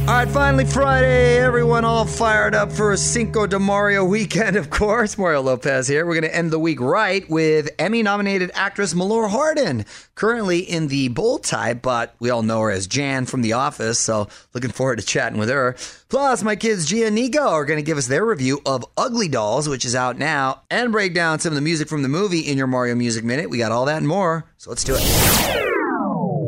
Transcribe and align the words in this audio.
All 0.00 0.16
right, 0.16 0.28
finally 0.28 0.64
Friday. 0.64 1.38
Everyone 1.38 1.84
all 1.84 2.04
fired 2.04 2.52
up 2.52 2.72
for 2.72 2.90
a 2.90 2.96
Cinco 2.96 3.46
de 3.46 3.60
Mario 3.60 4.04
weekend, 4.04 4.56
of 4.56 4.68
course. 4.68 5.16
Mario 5.16 5.40
Lopez 5.40 5.86
here. 5.86 6.04
We're 6.04 6.14
going 6.14 6.30
to 6.30 6.34
end 6.34 6.50
the 6.50 6.58
week 6.58 6.80
right 6.80 7.28
with 7.30 7.70
Emmy 7.78 8.02
nominated 8.02 8.50
actress 8.54 8.92
Melora 8.92 9.30
Hardin, 9.30 9.86
currently 10.16 10.58
in 10.58 10.88
the 10.88 11.08
bold 11.08 11.44
type, 11.44 11.80
but 11.80 12.16
we 12.18 12.28
all 12.28 12.42
know 12.42 12.60
her 12.60 12.72
as 12.72 12.88
Jan 12.88 13.24
from 13.24 13.42
The 13.42 13.52
Office, 13.52 14.00
so 14.00 14.26
looking 14.52 14.72
forward 14.72 14.98
to 14.98 15.04
chatting 15.06 15.38
with 15.38 15.48
her. 15.48 15.76
Plus, 16.08 16.42
my 16.42 16.56
kids 16.56 16.86
Gia 16.86 17.06
and 17.06 17.14
Nico 17.14 17.46
are 17.46 17.64
going 17.64 17.78
to 17.78 17.84
give 17.84 17.98
us 17.98 18.08
their 18.08 18.24
review 18.24 18.60
of 18.66 18.84
Ugly 18.96 19.28
Dolls, 19.28 19.68
which 19.68 19.84
is 19.84 19.94
out 19.94 20.18
now, 20.18 20.62
and 20.70 20.90
break 20.90 21.14
down 21.14 21.38
some 21.38 21.52
of 21.52 21.56
the 21.56 21.60
music 21.60 21.88
from 21.88 22.02
the 22.02 22.08
movie 22.08 22.40
in 22.40 22.58
your 22.58 22.66
Mario 22.66 22.96
Music 22.96 23.22
Minute. 23.22 23.48
We 23.48 23.58
got 23.58 23.70
all 23.70 23.84
that 23.84 23.98
and 23.98 24.08
more, 24.08 24.44
so 24.56 24.70
let's 24.70 24.82
do 24.82 24.96
it. 24.98 25.69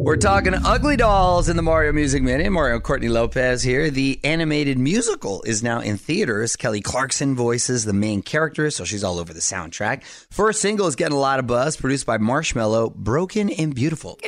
We're 0.05 0.17
talking 0.17 0.53
Ugly 0.53 0.97
Dolls 0.97 1.49
in 1.49 1.55
the 1.55 1.63
Mario 1.63 1.93
Music 1.93 2.25
Minute. 2.25 2.51
Mario 2.51 2.81
Courtney 2.81 3.09
Lopez 3.09 3.63
here. 3.63 3.89
The 3.89 4.19
animated 4.25 4.77
musical 4.77 5.45
is 5.45 5.63
now 5.63 5.79
in 5.79 5.97
theaters. 5.97 6.57
Kelly 6.57 6.81
Clarkson 6.81 7.37
voices 7.37 7.85
the 7.85 7.93
main 7.93 8.21
character, 8.21 8.73
so 8.73 8.85
she's 8.85 9.05
all 9.05 9.21
over 9.21 9.33
the 9.33 9.39
soundtrack. 9.39 10.03
First 10.33 10.61
single 10.61 10.89
is 10.89 10.97
getting 10.97 11.17
a 11.17 11.21
lot 11.21 11.39
of 11.39 11.47
buzz, 11.47 11.77
produced 11.77 12.05
by 12.05 12.19
Marshmello, 12.19 12.93
Broken 12.93 13.49
and 13.51 13.77
Beautiful. 13.77 14.19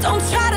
Don't 0.00 0.20
try 0.30 0.51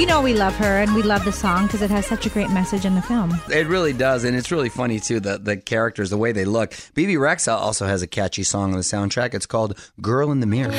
You 0.00 0.06
know 0.06 0.22
we 0.22 0.32
love 0.32 0.56
her 0.56 0.78
and 0.80 0.94
we 0.94 1.02
love 1.02 1.26
the 1.26 1.30
song 1.30 1.66
because 1.66 1.82
it 1.82 1.90
has 1.90 2.06
such 2.06 2.24
a 2.24 2.30
great 2.30 2.48
message 2.48 2.86
in 2.86 2.94
the 2.94 3.02
film. 3.02 3.38
It 3.52 3.66
really 3.66 3.92
does, 3.92 4.24
and 4.24 4.34
it's 4.34 4.50
really 4.50 4.70
funny 4.70 4.98
too. 4.98 5.20
The 5.20 5.36
the 5.36 5.58
characters, 5.58 6.08
the 6.08 6.16
way 6.16 6.32
they 6.32 6.46
look. 6.46 6.72
Bebe 6.94 7.16
Rexha 7.16 7.52
also 7.52 7.84
has 7.84 8.00
a 8.00 8.06
catchy 8.06 8.42
song 8.42 8.70
on 8.70 8.78
the 8.78 8.82
soundtrack. 8.82 9.34
It's 9.34 9.44
called 9.44 9.78
"Girl 10.00 10.32
in 10.32 10.40
the 10.40 10.46
Mirror." 10.46 10.72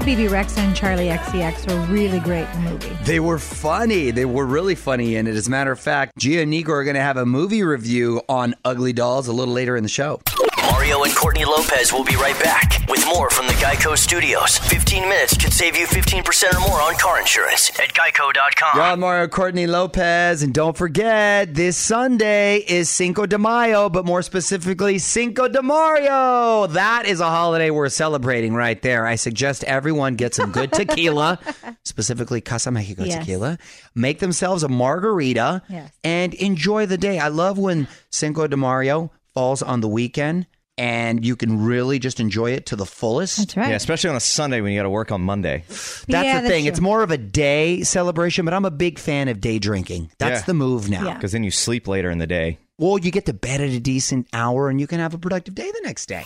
Thought 0.00 0.06
Bebe 0.06 0.28
Rexha 0.28 0.58
and 0.58 0.74
Charli 0.74 1.14
XCX 1.14 1.68
were 1.68 1.94
really 1.94 2.20
great 2.20 2.48
in 2.54 2.64
the 2.64 2.70
movie. 2.70 2.96
They 3.04 3.20
were 3.20 3.38
funny. 3.38 4.10
They 4.10 4.24
were 4.24 4.46
really 4.46 4.74
funny 4.74 5.16
in 5.16 5.26
it. 5.26 5.34
As 5.36 5.46
a 5.46 5.50
matter 5.50 5.72
of 5.72 5.78
fact, 5.78 6.16
Gia 6.16 6.40
and 6.40 6.50
Nico 6.50 6.72
are 6.72 6.84
going 6.84 6.94
to 6.94 7.02
have 7.02 7.18
a 7.18 7.26
movie 7.26 7.62
review 7.62 8.22
on 8.26 8.54
Ugly 8.64 8.94
Dolls 8.94 9.28
a 9.28 9.32
little 9.34 9.52
later 9.52 9.76
in 9.76 9.82
the 9.82 9.90
show. 9.90 10.22
Mario 10.70 11.02
and 11.02 11.14
Courtney 11.14 11.44
Lopez 11.44 11.92
will 11.92 12.04
be 12.04 12.14
right 12.16 12.38
back 12.42 12.84
with 12.88 13.04
more 13.06 13.28
from 13.30 13.46
the 13.46 13.52
Geico 13.54 13.96
Studios. 13.96 14.58
15 14.58 15.02
minutes 15.08 15.36
could 15.36 15.52
save 15.52 15.76
you 15.76 15.86
15% 15.86 16.54
or 16.54 16.60
more 16.60 16.80
on 16.80 16.94
car 16.94 17.18
insurance 17.20 17.70
at 17.80 17.92
geico.com. 17.94 18.70
You're 18.74 18.84
on 18.84 19.00
Mario 19.00 19.28
Courtney 19.28 19.66
Lopez, 19.66 20.42
and 20.42 20.52
don't 20.54 20.76
forget, 20.76 21.54
this 21.54 21.76
Sunday 21.76 22.58
is 22.58 22.88
Cinco 22.88 23.26
de 23.26 23.38
Mayo, 23.38 23.88
but 23.88 24.04
more 24.04 24.22
specifically, 24.22 24.98
Cinco 24.98 25.48
de 25.48 25.62
Mario. 25.62 26.66
That 26.68 27.04
is 27.06 27.20
a 27.20 27.26
holiday 27.28 27.70
we're 27.70 27.88
celebrating 27.88 28.54
right 28.54 28.80
there. 28.80 29.06
I 29.06 29.16
suggest 29.16 29.64
everyone 29.64 30.14
get 30.16 30.34
some 30.34 30.52
good 30.52 30.72
tequila, 30.74 31.38
specifically 31.84 32.40
Casa 32.40 32.70
Mexico 32.70 33.04
Yes. 33.04 33.18
tequila. 33.18 33.58
Make 33.94 34.20
themselves 34.20 34.62
a 34.62 34.68
margarita 34.68 35.62
Yes. 35.68 35.90
and 36.04 36.34
enjoy 36.34 36.86
the 36.86 36.98
day. 36.98 37.18
I 37.18 37.28
love 37.28 37.58
when 37.58 37.88
Cinco 38.10 38.46
de 38.46 38.56
Mario 38.56 39.10
falls 39.34 39.62
on 39.62 39.80
the 39.80 39.88
weekend. 39.88 40.46
And 40.80 41.22
you 41.26 41.36
can 41.36 41.62
really 41.62 41.98
just 41.98 42.20
enjoy 42.20 42.52
it 42.52 42.64
to 42.66 42.76
the 42.76 42.86
fullest. 42.86 43.36
That's 43.36 43.54
right. 43.56 43.68
Yeah, 43.68 43.76
especially 43.76 44.08
on 44.08 44.16
a 44.16 44.20
Sunday 44.20 44.62
when 44.62 44.72
you 44.72 44.78
got 44.78 44.84
to 44.84 44.90
work 44.90 45.12
on 45.12 45.20
Monday. 45.20 45.64
That's 45.68 46.06
Yeah, 46.08 46.40
the 46.40 46.48
thing. 46.48 46.62
true. 46.64 46.70
It's 46.70 46.80
more 46.80 47.02
of 47.02 47.10
a 47.10 47.18
day 47.18 47.82
celebration, 47.82 48.46
but 48.46 48.54
I'm 48.54 48.64
a 48.64 48.70
big 48.70 48.98
fan 48.98 49.28
of 49.28 49.42
day 49.42 49.58
drinking. 49.58 50.10
That's 50.18 50.40
Yeah. 50.40 50.46
the 50.46 50.54
move 50.54 50.88
now. 50.88 51.04
Yeah. 51.04 51.14
Because 51.14 51.32
then 51.32 51.44
you 51.44 51.50
sleep 51.50 51.86
later 51.86 52.10
in 52.10 52.16
the 52.16 52.26
day. 52.26 52.56
Well, 52.78 52.96
you 52.96 53.10
get 53.10 53.26
to 53.26 53.34
bed 53.34 53.60
at 53.60 53.68
a 53.68 53.78
decent 53.78 54.26
hour 54.32 54.70
and 54.70 54.80
you 54.80 54.86
can 54.86 55.00
have 55.00 55.12
a 55.12 55.18
productive 55.18 55.54
day 55.54 55.70
the 55.70 55.82
next 55.84 56.06
day. 56.06 56.24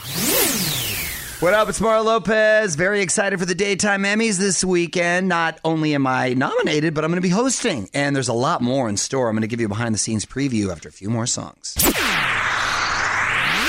What 1.40 1.52
up? 1.52 1.68
It's 1.68 1.80
Mara 1.80 2.00
Lopez. 2.00 2.76
Very 2.76 3.00
excited 3.02 3.40
for 3.40 3.44
the 3.44 3.56
Daytime 3.56 4.04
Emmys 4.04 4.38
this 4.38 4.62
weekend. 4.64 5.28
Not 5.28 5.58
only 5.64 5.94
am 5.96 6.06
I 6.06 6.32
nominated, 6.34 6.94
but 6.94 7.04
I'm 7.04 7.10
going 7.10 7.20
to 7.20 7.26
be 7.26 7.28
hosting. 7.28 7.90
And 7.92 8.14
there's 8.14 8.28
a 8.28 8.32
lot 8.32 8.62
more 8.62 8.88
in 8.88 8.96
store. 8.96 9.28
I'm 9.28 9.34
going 9.34 9.42
to 9.42 9.48
give 9.48 9.58
you 9.60 9.66
a 9.66 9.68
behind 9.68 9.94
the 9.94 9.98
scenes 9.98 10.24
preview 10.24 10.70
after 10.70 10.88
a 10.88 10.92
few 10.92 11.10
more 11.10 11.26
songs. 11.26 11.74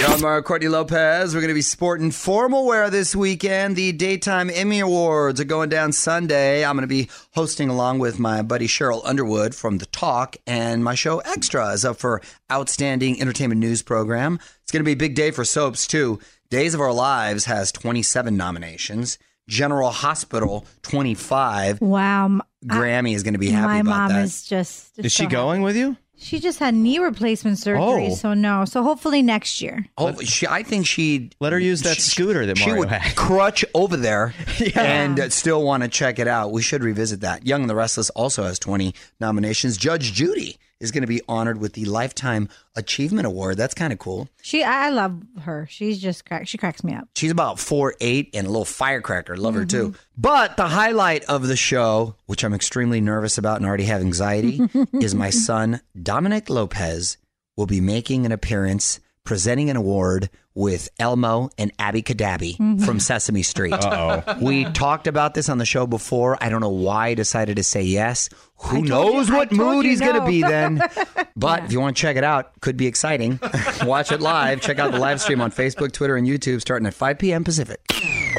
Yo, 0.01 0.07
I'm 0.07 0.21
Mario 0.21 0.41
Courtney 0.41 0.67
Lopez. 0.67 1.33
We're 1.33 1.39
going 1.41 1.49
to 1.49 1.53
be 1.55 1.61
sporting 1.61 2.11
formal 2.11 2.65
wear 2.65 2.89
this 2.89 3.15
weekend. 3.15 3.75
The 3.77 3.93
Daytime 3.93 4.49
Emmy 4.53 4.79
Awards 4.81 5.39
are 5.39 5.45
going 5.45 5.69
down 5.69 5.93
Sunday. 5.93 6.65
I'm 6.65 6.75
going 6.75 6.81
to 6.83 6.87
be 6.87 7.09
hosting 7.33 7.69
along 7.69 7.99
with 7.99 8.19
my 8.19 8.41
buddy 8.41 8.67
Sheryl 8.67 9.01
Underwood 9.05 9.55
from 9.55 9.77
The 9.77 9.85
Talk, 9.87 10.35
and 10.45 10.83
my 10.83 10.95
show 10.95 11.19
Extra 11.19 11.69
is 11.69 11.85
up 11.85 11.95
for 11.97 12.21
Outstanding 12.51 13.21
Entertainment 13.21 13.59
News 13.61 13.81
Program. 13.81 14.37
It's 14.63 14.71
going 14.71 14.81
to 14.81 14.85
be 14.85 14.91
a 14.91 14.97
big 14.97 15.15
day 15.15 15.31
for 15.31 15.45
soaps, 15.45 15.87
too. 15.87 16.19
Days 16.49 16.73
of 16.73 16.81
Our 16.81 16.93
Lives 16.93 17.45
has 17.45 17.71
27 17.71 18.35
nominations. 18.35 19.17
General 19.47 19.91
Hospital, 19.91 20.65
25. 20.83 21.79
Wow. 21.79 22.25
m- 22.25 22.41
I- 22.69 22.75
Grammy 22.75 23.15
is 23.15 23.23
going 23.23 23.35
to 23.35 23.39
be 23.39 23.49
happy 23.49 23.67
my 23.67 23.79
about 23.79 23.89
mom 23.89 24.09
that. 24.09 24.23
is 24.25 24.43
just. 24.43 24.99
Is 24.99 25.13
she 25.13 25.23
so 25.23 25.29
going 25.29 25.61
with 25.61 25.75
you? 25.77 25.95
Happy. 26.17 26.25
She 26.25 26.39
just 26.39 26.59
had 26.59 26.73
knee 26.73 26.99
replacement 26.99 27.59
surgery, 27.59 28.07
Oh. 28.11 28.15
so 28.15 28.33
no. 28.33 28.65
So 28.65 28.83
hopefully 28.83 29.21
next 29.21 29.61
year. 29.61 29.85
Oh, 29.97 30.19
she, 30.21 30.47
I 30.47 30.63
think 30.63 30.85
she 30.87 31.29
Let 31.39 31.53
her 31.53 31.59
use 31.59 31.81
that 31.83 31.97
scooter 31.97 32.45
that 32.45 32.57
she 32.57 32.65
Mario 32.67 32.79
would 32.81 32.89
had. 32.89 33.15
crutch 33.15 33.63
over 33.73 33.97
there 33.97 34.33
and 34.75 35.19
uh, 35.19 35.29
still 35.29 35.63
want 35.63 35.83
to 35.83 35.89
check 35.89 36.19
it 36.19 36.27
out. 36.27 36.51
We 36.51 36.61
should 36.61 36.83
revisit 36.83 37.21
that. 37.21 37.45
Young 37.45 37.61
and 37.61 37.69
the 37.69 37.75
Restless 37.75 38.09
also 38.11 38.43
has 38.43 38.59
20 38.59 38.93
nominations. 39.19 39.77
Judge 39.77 40.13
Judy 40.13 40.57
is 40.85 40.91
going 40.91 41.01
to 41.01 41.07
be 41.07 41.21
honored 41.27 41.59
with 41.59 41.73
the 41.73 41.83
Lifetime 41.85 42.47
Achievement 42.75 43.27
Award. 43.27 43.57
That's 43.57 43.73
kind 43.73 43.91
of 43.91 43.99
cool. 43.99 44.29
She, 44.41 44.63
I 44.63 44.89
love 44.89 45.21
her. 45.41 45.67
She's 45.69 45.99
just 45.99 46.25
crack. 46.25 46.47
She 46.47 46.57
cracks 46.57 46.83
me 46.83 46.93
up. 46.93 47.09
She's 47.15 47.31
about 47.31 47.59
four 47.59 47.95
eight 47.99 48.29
and 48.33 48.47
a 48.47 48.49
little 48.49 48.63
firecracker. 48.63 49.35
Love 49.35 49.55
her 49.55 49.65
too. 49.65 49.89
Mm-hmm. 49.89 49.97
But 50.17 50.55
the 50.55 50.67
highlight 50.67 51.25
of 51.25 51.47
the 51.47 51.57
show, 51.57 52.15
which 52.25 52.43
I'm 52.43 52.53
extremely 52.53 53.01
nervous 53.01 53.37
about 53.37 53.57
and 53.57 53.65
already 53.65 53.85
have 53.85 54.01
anxiety, 54.01 54.61
is 54.93 55.13
my 55.13 55.29
son 55.29 55.81
Dominic 56.01 56.49
Lopez 56.49 57.17
will 57.57 57.65
be 57.65 57.81
making 57.81 58.25
an 58.25 58.31
appearance, 58.31 58.99
presenting 59.25 59.69
an 59.69 59.75
award 59.75 60.29
with 60.53 60.87
Elmo 60.99 61.49
and 61.57 61.73
Abby 61.77 62.01
Cadabby 62.01 62.55
mm-hmm. 62.55 62.77
from 62.85 62.99
Sesame 62.99 63.43
Street. 63.43 63.73
Uh-oh. 63.73 64.37
We 64.41 64.63
talked 64.65 65.07
about 65.07 65.33
this 65.33 65.49
on 65.49 65.57
the 65.57 65.65
show 65.65 65.85
before. 65.85 66.41
I 66.41 66.47
don't 66.47 66.61
know 66.61 66.69
why 66.69 67.07
I 67.07 67.13
decided 67.13 67.57
to 67.57 67.63
say 67.63 67.81
yes. 67.81 68.29
Who 68.57 68.83
knows 68.83 69.27
you- 69.27 69.35
what 69.35 69.51
mood 69.51 69.83
you 69.83 69.89
he's 69.89 69.99
going 69.99 70.15
to 70.15 70.25
be 70.25 70.41
then? 70.41 70.81
But 71.37 71.65
if 71.65 71.73
you 71.73 71.81
want 71.81 71.97
to 71.97 72.01
check 72.01 72.15
it 72.15 72.23
out, 72.23 72.61
could 72.61 72.77
be 72.77 72.87
exciting. 72.87 73.41
Watch 73.83 74.13
it 74.13 74.21
live. 74.21 74.61
Check 74.61 74.79
out 74.79 74.93
the 74.93 74.99
live 74.99 75.19
stream 75.19 75.41
on 75.41 75.51
Facebook, 75.51 75.91
Twitter, 75.91 76.15
and 76.15 76.25
YouTube 76.25 76.61
starting 76.61 76.87
at 76.87 76.93
5 76.93 77.19
p.m. 77.19 77.43
Pacific. 77.43 77.81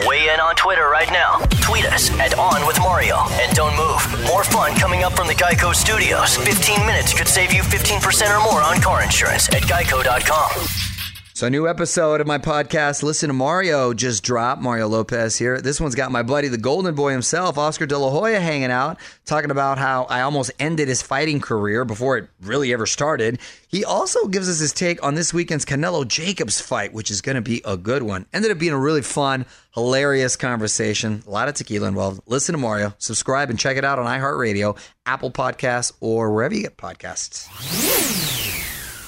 Weigh 0.05 0.29
in 0.33 0.41
on 0.41 0.55
Twitter 0.57 0.89
right 0.89 1.11
now. 1.11 1.39
Tweet 1.63 1.87
us 1.87 2.11
at 2.21 2.39
On 2.39 2.67
With 2.67 2.79
Mario. 2.81 3.17
And 3.41 3.55
don't 3.55 3.77
move. 3.77 4.27
More 4.27 4.45
fun 4.45 4.75
coming 4.75 5.05
up 5.05 5.15
from 5.15 5.27
the 5.27 5.35
Geico 5.35 5.75
Studios. 5.75 6.37
15 6.37 6.85
minutes 6.85 7.15
could 7.15 7.29
save 7.29 7.53
you 7.53 7.63
15% 7.63 8.37
or 8.37 8.43
more 8.45 8.63
on 8.63 8.81
car 8.81 9.03
insurance 9.03 9.49
at 9.49 9.63
geico.com. 9.63 10.96
So, 11.37 11.49
a 11.49 11.51
new 11.51 11.69
episode 11.69 12.23
of 12.23 12.27
my 12.27 12.39
podcast, 12.39 13.03
Listen 13.03 13.29
to 13.29 13.35
Mario, 13.35 13.93
just 13.93 14.23
dropped. 14.23 14.63
Mario 14.63 14.89
Lopez 14.89 15.37
here. 15.37 15.61
This 15.61 15.79
one's 15.79 15.95
got 15.95 16.11
my 16.11 16.23
buddy, 16.23 16.49
the 16.49 16.57
Golden 16.57 16.95
Boy 16.95 17.13
himself, 17.13 17.59
Oscar 17.59 17.85
De 17.85 17.99
La 17.99 18.09
Hoya, 18.09 18.41
hanging 18.41 18.71
out, 18.71 18.97
talking 19.27 19.51
about 19.51 19.77
how 19.77 20.05
I 20.05 20.23
almost 20.23 20.51
ended 20.59 20.89
his 20.89 21.03
fighting 21.03 21.43
career 21.43 21.85
before 21.85 22.17
it 22.17 22.31
really 22.41 22.73
ever 22.73 22.87
started. 22.87 23.39
He 23.69 23.85
also 23.85 24.29
gives 24.29 24.49
us 24.49 24.61
his 24.61 24.73
take 24.73 25.03
on 25.05 25.15
this 25.15 25.35
weekend's 25.35 25.67
Canelo 25.67 26.09
Jacobs 26.09 26.59
fight, 26.59 26.95
which 26.95 27.11
is 27.11 27.21
going 27.21 27.37
to 27.37 27.43
be 27.43 27.61
a 27.67 27.77
good 27.77 28.03
one. 28.03 28.25
Ended 28.33 28.51
up 28.51 28.59
being 28.59 28.73
a 28.73 28.79
really 28.79 29.03
fun, 29.03 29.45
hilarious 29.75 30.37
conversation. 30.37 31.23
A 31.27 31.31
lot 31.31 31.51
of 31.51 31.55
tequila 31.55 31.89
involved. 31.89 32.23
Listen 32.25 32.55
to 32.55 32.59
Mario, 32.59 32.95
subscribe, 32.97 33.51
and 33.51 33.59
check 33.59 33.77
it 33.77 33.85
out 33.85 33.99
on 33.99 34.07
iHeartRadio, 34.07 34.79
Apple 35.05 35.31
Podcasts, 35.31 35.93
or 36.01 36.33
wherever 36.33 36.55
you 36.55 36.63
get 36.63 36.79
podcasts. 36.79 37.47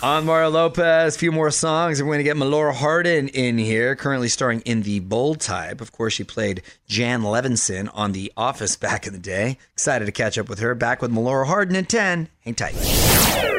On 0.00 0.26
Mario 0.26 0.50
Lopez, 0.50 1.16
a 1.16 1.18
few 1.18 1.32
more 1.32 1.50
songs. 1.50 2.00
We're 2.00 2.06
going 2.06 2.18
to 2.18 2.24
get 2.24 2.36
Melora 2.36 2.72
Hardin 2.72 3.26
in 3.28 3.58
here, 3.58 3.96
currently 3.96 4.28
starring 4.28 4.60
in 4.60 4.82
The 4.82 5.00
Bold 5.00 5.40
Type. 5.40 5.80
Of 5.80 5.90
course, 5.90 6.12
she 6.12 6.22
played 6.22 6.62
Jan 6.86 7.22
Levinson 7.22 7.90
on 7.92 8.12
The 8.12 8.32
Office 8.36 8.76
back 8.76 9.08
in 9.08 9.12
the 9.12 9.18
day. 9.18 9.58
Excited 9.72 10.04
to 10.04 10.12
catch 10.12 10.38
up 10.38 10.48
with 10.48 10.60
her. 10.60 10.76
Back 10.76 11.02
with 11.02 11.10
Melora 11.10 11.46
Hardin 11.46 11.74
at 11.74 11.88
10. 11.88 12.28
Hang 12.44 12.54
tight. 12.54 13.57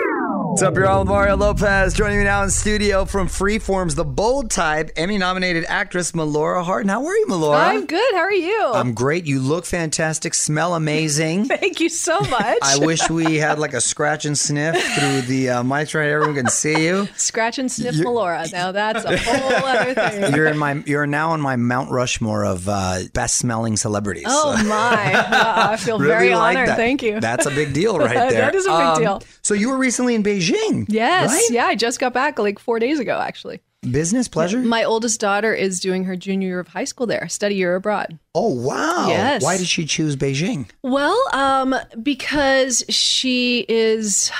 What's 0.60 0.68
up, 0.68 0.76
y'all? 0.76 1.06
Mario 1.06 1.38
Lopez 1.38 1.94
joining 1.94 2.18
me 2.18 2.26
now 2.26 2.44
in 2.44 2.50
studio 2.50 3.06
from 3.06 3.28
Freeform's 3.30 3.96
The 3.96 4.04
Bold 4.04 4.52
Type, 4.52 4.92
Emmy 4.98 5.18
nominated 5.18 5.64
actress 5.70 6.12
Melora 6.12 6.66
Hardin. 6.66 6.90
How 6.90 7.06
are 7.06 7.16
you, 7.16 7.28
Melora? 7.28 7.62
I'm 7.64 7.86
good. 7.86 8.14
How 8.14 8.20
are 8.20 8.34
you? 8.34 8.66
I'm 8.74 8.94
great. 8.94 9.26
You 9.26 9.40
look 9.40 9.66
fantastic, 9.66 10.34
smell 10.34 10.76
amazing. 10.76 11.46
Thank 11.48 11.80
you 11.80 11.88
so 11.88 12.20
much. 12.20 12.58
I 12.62 12.78
wish 12.80 13.10
we 13.10 13.38
had 13.38 13.58
like 13.58 13.74
a 13.74 13.80
scratch 13.80 14.26
and 14.26 14.38
sniff 14.38 14.76
through 14.96 15.22
the 15.22 15.50
uh, 15.50 15.64
mics 15.64 15.96
right. 15.96 16.10
Everyone 16.10 16.36
can 16.36 16.50
see 16.50 16.84
you. 16.88 17.08
Scratch 17.16 17.58
and 17.58 17.72
sniff 17.72 17.96
Melora. 17.96 18.52
Now 18.52 18.74
that's 18.74 19.06
a 19.06 19.16
whole 19.18 19.66
other 19.66 19.94
thing. 19.94 20.34
You're 20.36 20.48
in 20.48 20.58
my. 20.58 20.84
You're 20.86 21.08
now 21.08 21.32
on 21.32 21.40
my 21.40 21.56
Mount 21.56 21.90
Rushmore 21.90 22.44
of 22.44 22.68
uh, 22.68 23.04
best 23.14 23.38
smelling 23.38 23.78
celebrities. 23.78 24.26
Oh 24.28 24.58
So- 24.58 24.64
my! 24.66 25.14
Wow, 25.14 25.70
I 25.72 25.78
feel 25.78 26.00
Really 26.00 26.12
very 26.12 26.36
like 26.36 26.58
honored. 26.58 26.70
that. 26.72 26.76
Thank 26.76 27.02
you. 27.02 27.22
That's 27.22 27.46
a 27.46 27.52
big 27.52 27.72
deal 27.74 27.98
right 27.98 28.14
there. 28.14 28.32
That 28.42 28.56
is 28.56 28.66
a 28.66 28.72
big 28.72 28.78
Um, 28.82 29.00
deal. 29.02 29.24
So 29.42 29.54
you 29.54 29.70
were 29.70 29.78
recently 29.78 30.16
in 30.16 30.22
Beijing. 30.24 30.49
Yes. 30.90 31.30
right? 31.30 31.48
Yeah, 31.52 31.66
I 31.66 31.76
just 31.76 32.00
got 32.00 32.14
back 32.14 32.40
like 32.40 32.60
four 32.60 32.80
days 32.80 33.00
ago. 33.00 33.20
Actually, 33.20 33.62
Business 33.90 34.28
pleasure. 34.28 34.60
my 34.60 34.84
oldest 34.84 35.20
daughter 35.20 35.54
is 35.54 35.80
doing 35.80 36.04
her 36.04 36.16
junior 36.16 36.48
year 36.48 36.60
of 36.60 36.68
high 36.68 36.84
school 36.84 37.08
there, 37.08 37.28
study 37.30 37.56
year 37.56 37.76
abroad. 37.76 38.20
oh 38.36 38.54
wow. 38.54 39.08
Yes. 39.08 39.44
Why 39.44 39.58
did 39.58 39.68
she 39.68 39.86
choose 39.86 40.16
Beijing? 40.16 40.70
Well, 40.84 41.20
um, 41.34 41.76
because 42.02 42.84
she 42.90 43.66
is 43.70 44.32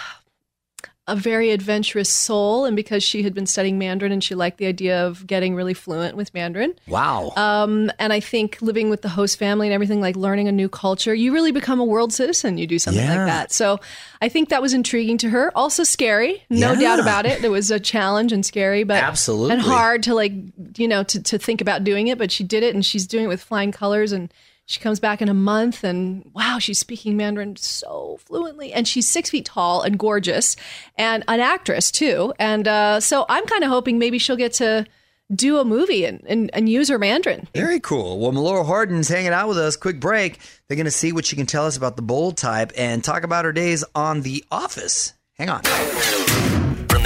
a 1.10 1.16
very 1.16 1.52
adventurous 1.52 2.10
soul, 2.10 2.66
and 2.66 2.76
because 2.76 3.04
she 3.04 3.24
had 3.24 3.34
been 3.34 3.46
studying 3.46 3.78
Mandarin 3.78 4.12
and 4.12 4.24
she 4.24 4.36
liked 4.36 4.58
the 4.58 4.66
idea 4.68 5.06
of 5.06 5.26
getting 5.28 5.56
really 5.56 5.74
fluent 5.74 6.16
with 6.16 6.34
Mandarin. 6.34 6.74
Wow. 6.88 7.32
Um, 7.36 7.92
and 8.00 8.14
I 8.14 8.20
think 8.20 8.62
living 8.62 8.90
with 8.90 9.02
the 9.02 9.10
host 9.10 9.38
family 9.40 9.68
and 9.68 9.74
everything, 9.74 10.02
like 10.02 10.16
learning 10.16 10.48
a 10.48 10.52
new 10.52 10.70
culture, 10.70 11.14
you 11.14 11.34
really 11.34 11.52
become 11.52 11.80
a 11.80 11.86
world 11.86 12.14
citizen. 12.14 12.58
You 12.58 12.68
do 12.68 12.80
something 12.80 13.04
Yeah. 13.04 13.18
like 13.18 13.28
that. 13.28 13.52
So 13.52 13.80
I 14.22 14.30
think 14.30 14.50
that 14.50 14.62
was 14.62 14.74
intriguing 14.74 15.18
to 15.20 15.30
her. 15.30 15.52
Also 15.58 15.84
scary, 15.84 16.44
no 16.50 16.74
Yeah. 16.74 16.80
doubt 16.80 17.00
about 17.00 17.26
it. 17.26 17.44
It 17.44 17.50
was 17.50 17.72
a 17.72 17.80
challenge 17.80 18.32
and 18.32 18.46
scary, 18.46 18.84
but 18.84 19.04
Absolutely. 19.04 19.54
and 19.54 19.62
hard 19.62 20.04
to 20.04 20.14
like, 20.16 20.34
you 20.78 20.88
know, 20.88 21.04
to, 21.04 21.22
to 21.24 21.38
think 21.38 21.62
about 21.62 21.84
doing 21.84 22.08
it. 22.08 22.18
But 22.18 22.32
she 22.32 22.44
did 22.44 22.64
it, 22.64 22.76
and 22.76 22.86
she's 22.86 23.08
doing 23.08 23.26
it 23.26 23.28
with 23.30 23.42
flying 23.42 23.72
colors. 23.72 24.12
And 24.12 24.32
she 24.70 24.80
comes 24.80 25.00
back 25.00 25.20
in 25.20 25.30
a 25.30 25.34
month, 25.34 25.84
and 25.84 26.30
wow, 26.36 26.60
she's 26.60 26.78
speaking 26.78 27.18
Mandarin 27.18 27.56
so 27.56 28.20
fluently, 28.26 28.72
and 28.72 28.88
she's 28.88 29.08
six 29.08 29.32
feet 29.32 29.46
tall 29.46 29.82
and 29.82 29.98
gorgeous, 29.98 30.56
and 30.96 31.24
an 31.28 31.40
actress 31.40 31.90
too. 31.90 32.36
And 32.38 32.68
uh, 32.68 33.00
so 33.00 33.26
I'm 33.30 33.48
kind 33.48 33.64
of 33.64 33.72
hoping 33.72 33.98
maybe 33.98 34.20
she'll 34.20 34.36
get 34.36 34.54
to 34.54 34.86
do 35.34 35.58
a 35.58 35.66
movie 35.66 36.06
and, 36.06 36.24
and, 36.28 36.52
and 36.54 36.70
use 36.70 36.88
her 36.90 37.00
Mandarin. 37.00 37.48
Very 37.56 37.80
cool. 37.80 38.20
Well, 38.20 38.32
Melora 38.32 38.64
Hardin's 38.64 39.10
hanging 39.10 39.34
out 39.34 39.48
with 39.48 39.58
us. 39.58 39.76
Quick 39.76 40.00
break. 40.00 40.38
They're 40.68 40.78
going 40.78 40.86
to 40.86 40.92
see 40.92 41.14
what 41.14 41.26
she 41.26 41.36
can 41.36 41.48
tell 41.48 41.66
us 41.66 41.76
about 41.76 41.96
the 41.96 42.04
bold 42.04 42.38
type 42.38 42.72
and 42.78 43.04
talk 43.04 43.24
about 43.24 43.46
her 43.46 43.52
days 43.52 43.84
on 43.96 44.22
The 44.22 44.46
Office. 44.52 45.14
Hang 45.34 45.50
on. 45.50 45.62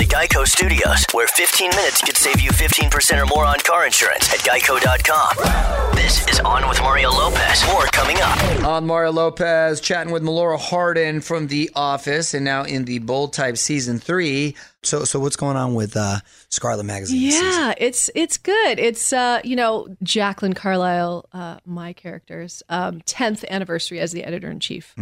From 0.04 0.10
the 0.10 0.16
Geico 0.16 0.46
Studios, 0.46 1.06
where 1.14 1.28
15 1.28 1.70
minutes 1.70 2.02
could 2.02 2.18
save 2.18 2.42
you 2.42 2.50
15% 2.52 3.22
or 3.22 3.26
more 3.26 3.46
on 3.46 3.60
car 3.60 3.86
insurance 3.86 4.32
at 4.34 4.40
geico.com. 4.40 5.96
This 5.96 6.28
is 6.28 6.40
On 6.42 6.68
with 6.68 6.80
Mario 6.82 7.10
Lopez. 7.10 7.66
More 7.68 7.86
coming 7.86 8.18
up. 8.20 8.66
On 8.66 8.86
Mario 8.86 9.12
Lopez, 9.12 9.80
chatting 9.80 10.12
with 10.12 10.24
Melora 10.24 10.60
Hardin 10.60 11.22
from 11.22 11.48
The 11.48 11.70
Office, 11.76 12.34
and 12.34 12.44
now 12.44 12.64
in 12.64 12.86
the 12.86 13.00
Bold 13.00 13.34
Type 13.34 13.58
season 13.58 14.00
three. 14.00 14.56
So, 14.82 15.06
so 15.06 15.20
what's 15.20 15.36
going 15.36 15.58
on 15.58 15.74
with 15.74 15.96
uh, 15.96 16.20
Scarlet 16.50 16.84
Magazine? 16.84 17.22
this 17.22 17.36
season? 17.36 17.52
Yeah, 17.52 17.74
it's 17.78 18.10
it's 18.16 18.38
good. 18.38 18.80
It's 18.80 19.14
uh, 19.14 19.40
you 19.44 19.56
know, 19.56 19.96
Jacqueline 20.04 20.54
Carlyle, 20.54 21.30
uh, 21.34 21.60
my 21.66 21.94
character's 21.94 22.62
um, 22.68 23.02
10th 23.02 23.48
anniversary 23.48 24.00
as 24.00 24.12
the 24.12 24.24
editor 24.24 24.50
in 24.50 24.60
chief 24.60 24.96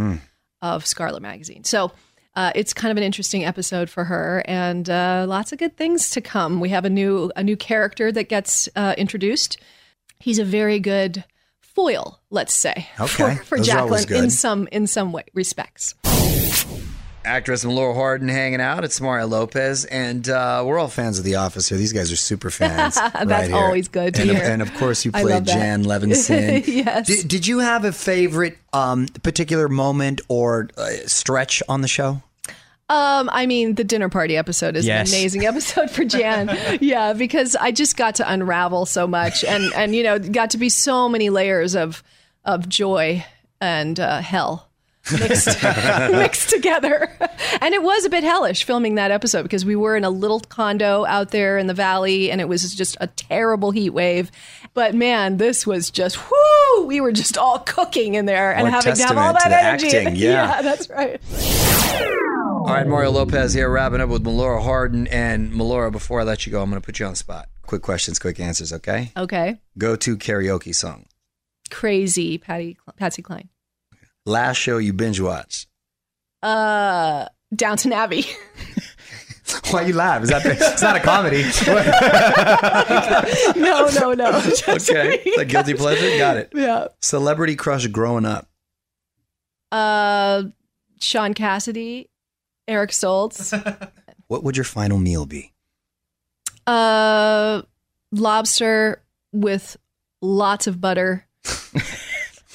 of 0.62 0.86
Scarlet 0.86 1.22
Magazine. 1.22 1.64
So 1.64 1.92
uh, 2.36 2.52
it's 2.56 2.74
kind 2.74 2.92
of 2.92 2.98
an 2.98 3.04
interesting 3.04 3.44
episode 3.44 3.90
for 3.90 4.06
her, 4.06 4.44
and 4.46 4.90
uh, 4.90 5.26
lots 5.28 5.52
of 5.52 5.60
good 5.60 5.76
things 5.76 6.10
to 6.12 6.22
come. 6.22 6.60
We 6.60 6.70
have 6.70 6.86
a 6.86 6.90
new 6.90 7.32
a 7.36 7.44
new 7.44 7.58
character 7.58 8.12
that 8.12 8.30
gets 8.30 8.70
uh, 8.76 8.96
introduced. 8.98 9.58
He's 10.20 10.40
a 10.40 10.46
very 10.46 10.80
good 10.80 11.26
foil, 11.60 12.22
let's 12.30 12.54
say, 12.54 12.88
Okay, 13.00 13.36
for, 13.36 13.44
for 13.44 13.58
those 13.58 13.70
are 13.70 13.80
always 13.80 14.02
Jacqueline 14.02 14.26
in 14.26 14.30
some 14.30 14.68
in 14.72 14.88
some 14.88 15.12
way 15.12 15.24
respects. 15.34 15.96
Actress 17.24 17.64
Melora 17.64 17.94
Hardin 17.94 18.28
hanging 18.30 18.62
out. 18.62 18.84
It's 18.84 19.00
Mario 19.00 19.28
Lopez, 19.28 19.86
and 19.86 20.28
uh, 20.28 20.64
we're 20.66 20.80
all 20.80 20.88
fans 20.88 21.20
of 21.20 21.26
The 21.26 21.36
Office 21.36 21.70
here. 21.70 21.78
These 21.78 21.94
guys 21.94 22.12
are 22.12 22.16
super 22.16 22.50
fans. 22.50 22.96
That's 22.96 23.26
right 23.26 23.52
always 23.52 23.88
good 23.88 24.16
to 24.16 24.22
and, 24.24 24.32
hear. 24.32 24.40
and 24.42 24.62
of 24.62 24.74
course, 24.76 25.06
you 25.06 25.12
I 25.14 25.22
played. 25.22 25.46
Jan 25.46 25.84
Levinson. 25.84 26.66
Yes. 26.82 27.06
Did, 27.08 27.28
did 27.28 27.48
you 27.48 27.60
have 27.60 27.86
a 27.86 27.92
favorite 27.92 28.58
um, 28.74 29.08
particular 29.24 29.70
moment 29.70 30.22
or 30.30 30.70
uh, 30.78 30.90
stretch 31.06 31.62
on 31.70 31.82
the 31.82 31.88
show? 31.88 32.22
Um, 32.90 33.30
I 33.32 33.46
mean, 33.46 33.76
the 33.76 33.84
dinner 33.84 34.10
party 34.10 34.36
episode 34.36 34.76
is 34.76 34.86
Yes. 34.86 35.12
an 35.12 35.18
amazing 35.20 35.46
episode 35.46 35.92
for 35.92 36.04
Jan. 36.04 36.58
yeah, 36.82 37.14
because 37.14 37.56
I 37.56 37.72
just 37.72 37.98
got 37.98 38.16
to 38.16 38.30
unravel 38.32 38.86
so 38.86 39.06
much, 39.08 39.44
and 39.44 39.72
and 39.76 39.96
you 39.96 40.04
know, 40.04 40.18
got 40.20 40.50
to 40.52 40.58
be 40.58 40.70
so 40.70 41.08
many 41.08 41.30
layers 41.30 41.76
of 41.76 42.04
of 42.46 42.68
joy 42.68 43.24
and 43.62 44.00
uh, 44.00 44.22
hell 44.22 44.68
mixed 45.20 45.62
mixed 46.12 46.50
together. 46.50 47.10
And 47.62 47.74
it 47.74 47.82
was 47.84 48.06
a 48.06 48.10
bit 48.10 48.24
hellish 48.24 48.64
filming 48.64 48.96
that 48.96 49.12
episode 49.12 49.44
because 49.44 49.66
we 49.66 49.76
were 49.76 49.96
in 49.96 50.04
a 50.04 50.10
little 50.10 50.40
condo 50.40 51.06
out 51.06 51.32
there 51.32 51.58
in 51.58 51.68
the 51.68 51.74
valley, 51.74 52.30
and 52.32 52.40
it 52.42 52.48
was 52.48 52.74
just 52.76 52.98
a 53.02 53.08
terrible 53.08 53.72
heat 53.72 53.92
wave. 53.92 54.32
But 54.74 54.94
man, 54.96 55.38
this 55.38 55.66
was 55.68 55.90
just 55.92 56.18
whoo! 56.18 56.86
We 56.86 57.02
were 57.02 57.12
just 57.12 57.38
all 57.38 57.60
cooking 57.60 58.14
in 58.16 58.26
there 58.26 58.54
and 58.54 58.64
What 58.64 58.74
having 58.74 58.96
to 58.96 59.04
have 59.04 59.18
all 59.18 59.34
that 59.34 59.44
to 59.44 59.50
the 59.50 59.64
energy. 59.64 59.88
acting, 59.98 60.16
yeah. 60.18 60.62
that's 60.62 60.90
right. 60.90 61.20
All 62.62 62.68
right, 62.68 62.88
Mario 62.88 63.12
Lopez 63.12 63.54
here, 63.54 63.70
wrapping 63.70 64.02
up 64.02 64.10
with 64.10 64.24
Melora 64.24 64.62
Hardin. 64.64 65.08
And 65.08 65.52
Melora, 65.52 65.92
before 65.92 66.22
I 66.22 66.24
let 66.24 66.46
you 66.46 66.52
go, 66.52 66.62
I'm 66.62 66.70
going 66.70 66.80
to 66.82 66.86
put 66.86 67.00
you 67.00 67.06
on 67.06 67.14
the 67.14 67.18
spot. 67.18 67.50
Quick 67.64 67.82
questions, 67.82 68.20
quick 68.20 68.40
answers, 68.40 68.72
okay? 68.72 69.12
Okay. 69.18 69.60
Go 69.78 69.96
to 69.96 70.16
karaoke 70.18 70.74
song. 70.76 71.06
crazy 71.72 72.38
Patty 72.38 72.78
Patsy 72.98 73.22
Cline. 73.22 73.50
Last 74.26 74.58
show 74.58 74.78
you 74.78 74.94
binge 74.94 75.20
watched. 75.20 75.68
Uh, 76.44 77.26
Downton 77.56 77.94
Abbey. 77.94 78.26
Why 79.72 79.82
you 79.82 79.94
laugh? 79.94 80.24
Is 80.24 80.30
that 80.30 80.46
it's 80.46 80.82
not 80.82 80.96
a 80.96 81.00
comedy? 81.00 81.44
no, 83.60 83.90
no, 83.90 84.14
no. 84.14 84.42
Okay, 84.68 85.22
a 85.38 85.46
guilty 85.46 85.74
pleasure. 85.74 86.18
Got 86.18 86.38
it. 86.38 86.52
Yeah. 86.54 86.88
Celebrity 87.02 87.56
crush 87.56 87.86
growing 87.88 88.26
up. 88.26 88.48
Uh, 89.72 90.44
Shaun 91.00 91.34
Cassidy 91.34 92.10
Eric 92.68 92.92
Stoltz. 92.92 93.52
What 94.28 94.44
would 94.44 94.56
your 94.56 94.64
final 94.64 94.98
meal 94.98 95.26
be? 95.26 95.52
Uh, 96.66 97.64
lobster 98.12 99.04
with 99.34 99.76
lots 100.22 100.68
of 100.68 100.80
butter. 100.80 101.26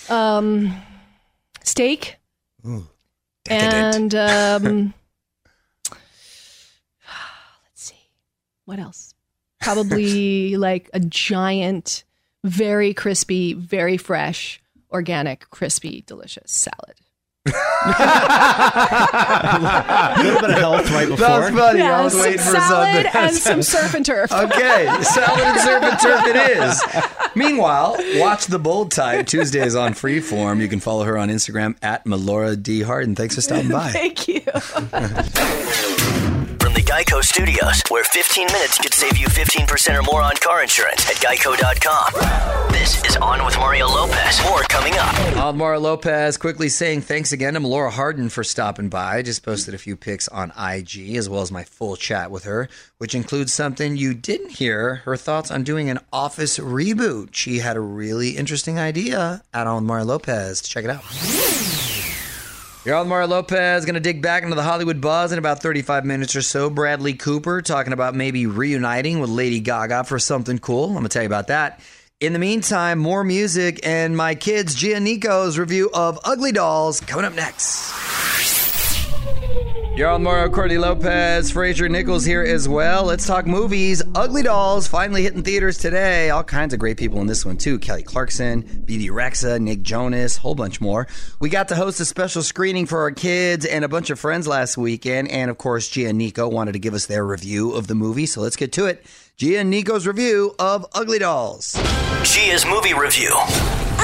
um, 0.09 0.75
steak. 1.67 2.17
Ooh, 2.67 2.87
and 3.49 4.15
um, 4.15 4.95
let's 5.91 6.01
see, 7.75 8.11
what 8.65 8.79
else? 8.79 9.15
Probably 9.61 10.57
like 10.59 10.89
a 10.93 11.01
giant, 11.01 12.05
very 12.45 12.95
crispy, 12.95 13.53
very 13.53 13.97
fresh, 13.97 14.63
organic, 14.91 15.51
crispy, 15.51 16.03
delicious 16.07 16.51
salad. 16.53 16.95
A 17.47 17.51
little 20.23 20.41
bit 20.41 20.51
of 20.51 20.59
health 20.59 20.91
right 20.91 21.09
before. 21.09 21.27
That 21.27 21.53
was 21.53 21.61
funny. 21.61 21.83
I 21.83 22.03
was 22.05 22.13
some 22.13 22.23
waiting 22.23 22.39
for 22.39 22.45
salad 22.51 22.95
something. 23.05 23.07
and 23.15 23.37
some 23.37 23.63
surf 23.63 23.95
and 23.95 24.05
turf. 24.05 24.33
Okay, 24.33 24.87
salad 25.03 25.41
and 25.41 25.61
surf 25.61 25.83
and 25.83 25.99
turf 26.01 26.27
it 26.27 26.37
is. 26.37 26.83
Meanwhile, 27.35 27.97
watch 28.17 28.47
the 28.47 28.59
Bold 28.59 28.91
Type 28.93 29.27
Tuesdays 29.27 29.75
on 29.75 29.93
Freeform. 29.95 30.61
You 30.61 30.69
can 30.69 30.81
follow 30.81 31.05
her 31.05 31.17
on 31.19 31.29
Instagram 31.29 31.77
at 31.83 32.05
Melora 32.05 32.61
D 32.61 32.83
Hardin. 32.83 33.15
Thanks 33.15 33.35
for 33.35 33.41
stopping 33.41 33.71
by. 33.71 33.91
Thank 33.93 34.29
you. 34.29 34.43
Geico 36.87 37.21
Studios, 37.21 37.83
where 37.89 38.05
15 38.05 38.47
minutes 38.47 38.79
could 38.79 38.95
save 38.95 39.17
you 39.19 39.27
15% 39.27 39.99
or 39.99 40.03
more 40.05 40.23
on 40.23 40.37
car 40.37 40.63
insurance 40.63 41.05
at 41.11 41.17
geico.com. 41.17 42.71
This 42.73 43.03
is 43.05 43.17
On 43.17 43.45
with 43.45 43.57
Mario 43.59 43.89
Lopez. 43.89 44.41
More 44.45 44.61
coming 44.63 44.95
up. 44.95 45.13
Almar 45.37 45.81
Lopez 45.81 46.37
quickly 46.37 46.69
saying 46.69 47.01
thanks 47.01 47.33
again 47.33 47.55
to 47.55 47.61
Melora 47.61 47.91
Hardin 47.91 48.29
for 48.29 48.45
stopping 48.45 48.89
by. 48.89 49.17
I 49.17 49.23
just 49.23 49.43
posted 49.43 49.75
a 49.75 49.79
few 49.79 49.97
pics 49.97 50.29
on 50.29 50.53
IG 50.57 51.17
as 51.17 51.29
well 51.29 51.43
as 51.43 51.51
my 51.51 51.65
full 51.65 51.97
chat 51.97 52.31
with 52.31 52.45
her, 52.45 52.69
which 52.99 53.17
includes 53.17 53.53
something 53.53 53.97
you 53.97 54.15
didn't 54.15 54.51
hear 54.53 54.97
her 55.07 55.17
thoughts 55.17 55.51
on 55.51 55.65
doing 55.65 55.91
an 55.91 55.99
office 56.13 56.57
reboot. 56.57 57.31
She 57.33 57.59
had 57.59 57.77
a 57.77 57.81
really 57.81 58.37
interesting 58.37 58.79
idea 58.79 59.43
at 59.53 59.67
Almar 59.67 60.05
Lopez. 60.05 60.63
Check 60.63 60.85
it 60.85 60.91
out. 60.91 61.03
Your 62.87 62.95
Almar 62.95 63.27
Lopez 63.27 63.85
going 63.85 63.95
to 63.95 64.01
dig 64.01 64.23
back 64.23 64.45
into 64.45 64.55
the 64.55 64.63
Hollywood 64.63 65.01
buzz 65.01 65.33
in 65.33 65.41
about 65.41 65.61
35 65.61 66.05
minutes 66.05 66.37
or 66.37 66.41
so. 66.41 66.71
Bradley 66.71 67.15
Cooper 67.15 67.61
talking 67.61 67.93
about 67.93 68.15
maybe 68.15 68.47
reuniting 68.47 69.19
with 69.19 69.29
Lady 69.29 69.59
Gaga 69.59 70.05
for 70.05 70.21
something 70.21 70.61
cool. 70.61 70.85
I'm 70.85 70.93
going 70.93 71.03
to 71.03 71.09
tell 71.09 71.25
you 71.25 71.27
about 71.27 71.49
that. 71.49 71.81
In 72.21 72.33
the 72.33 72.39
meantime, 72.39 73.01
more 73.01 73.25
music 73.25 73.81
and 73.83 74.17
my 74.17 74.37
kids, 74.37 74.77
Gia 74.77 75.01
Nico's 75.01 75.59
review 75.59 75.91
of 75.93 76.21
Ugly 76.25 76.53
Dolls 76.53 77.01
coming 77.01 77.25
up 77.25 77.35
next. 77.35 78.06
You're 79.97 80.11
on 80.11 80.23
Mario 80.23 80.51
Courtney 80.51 80.77
Lopez, 80.77 81.51
Fraser 81.51 81.89
Nichols 81.89 82.27
here 82.27 82.43
as 82.43 82.69
well. 82.69 83.05
Let's 83.05 83.27
talk 83.27 83.47
movies. 83.47 84.03
Ugly 84.15 84.43
Dolls 84.43 84.87
finally 84.87 85.23
hitting 85.23 85.43
theaters 85.43 85.79
today. 85.79 86.29
All 86.29 86.45
kinds 86.45 86.75
of 86.75 86.81
great 86.81 86.99
people 86.99 87.19
in 87.23 87.27
this 87.27 87.47
one 87.47 87.57
too. 87.57 87.79
Kelly 87.79 88.03
Clarkson, 88.03 88.83
Bebe 88.85 89.09
Rexha, 89.09 89.59
Nick 89.59 89.81
Jonas, 89.81 90.37
whole 90.37 90.55
bunch 90.55 90.83
more. 90.83 91.07
We 91.41 91.49
got 91.49 91.69
to 91.69 91.77
host 91.77 91.99
a 92.01 92.05
special 92.05 92.43
screening 92.43 92.85
for 92.85 93.01
our 93.01 93.11
kids 93.11 93.65
and 93.65 93.87
a 93.87 93.89
bunch 93.89 94.11
of 94.11 94.21
friends 94.21 94.47
last 94.47 94.77
weekend, 94.77 95.29
and 95.29 95.51
of 95.51 95.57
course, 95.57 95.89
Gia 95.89 96.09
and 96.09 96.19
Nico 96.19 96.47
wanted 96.47 96.73
to 96.73 96.79
give 96.79 96.93
us 96.93 97.07
their 97.07 97.25
review 97.25 97.73
of 97.73 97.87
the 97.87 97.95
movie. 97.95 98.27
So 98.27 98.43
let's 98.43 98.57
get 98.57 98.73
to 98.75 98.85
it. 98.85 99.03
Gia 99.39 99.61
and 99.61 99.71
Nico's 99.71 100.07
review 100.07 100.55
of 100.59 100.85
Ugly 100.95 101.21
Dolls. 101.21 101.73
Gia's 102.23 102.67
movie 102.67 102.93
review. 102.93 103.35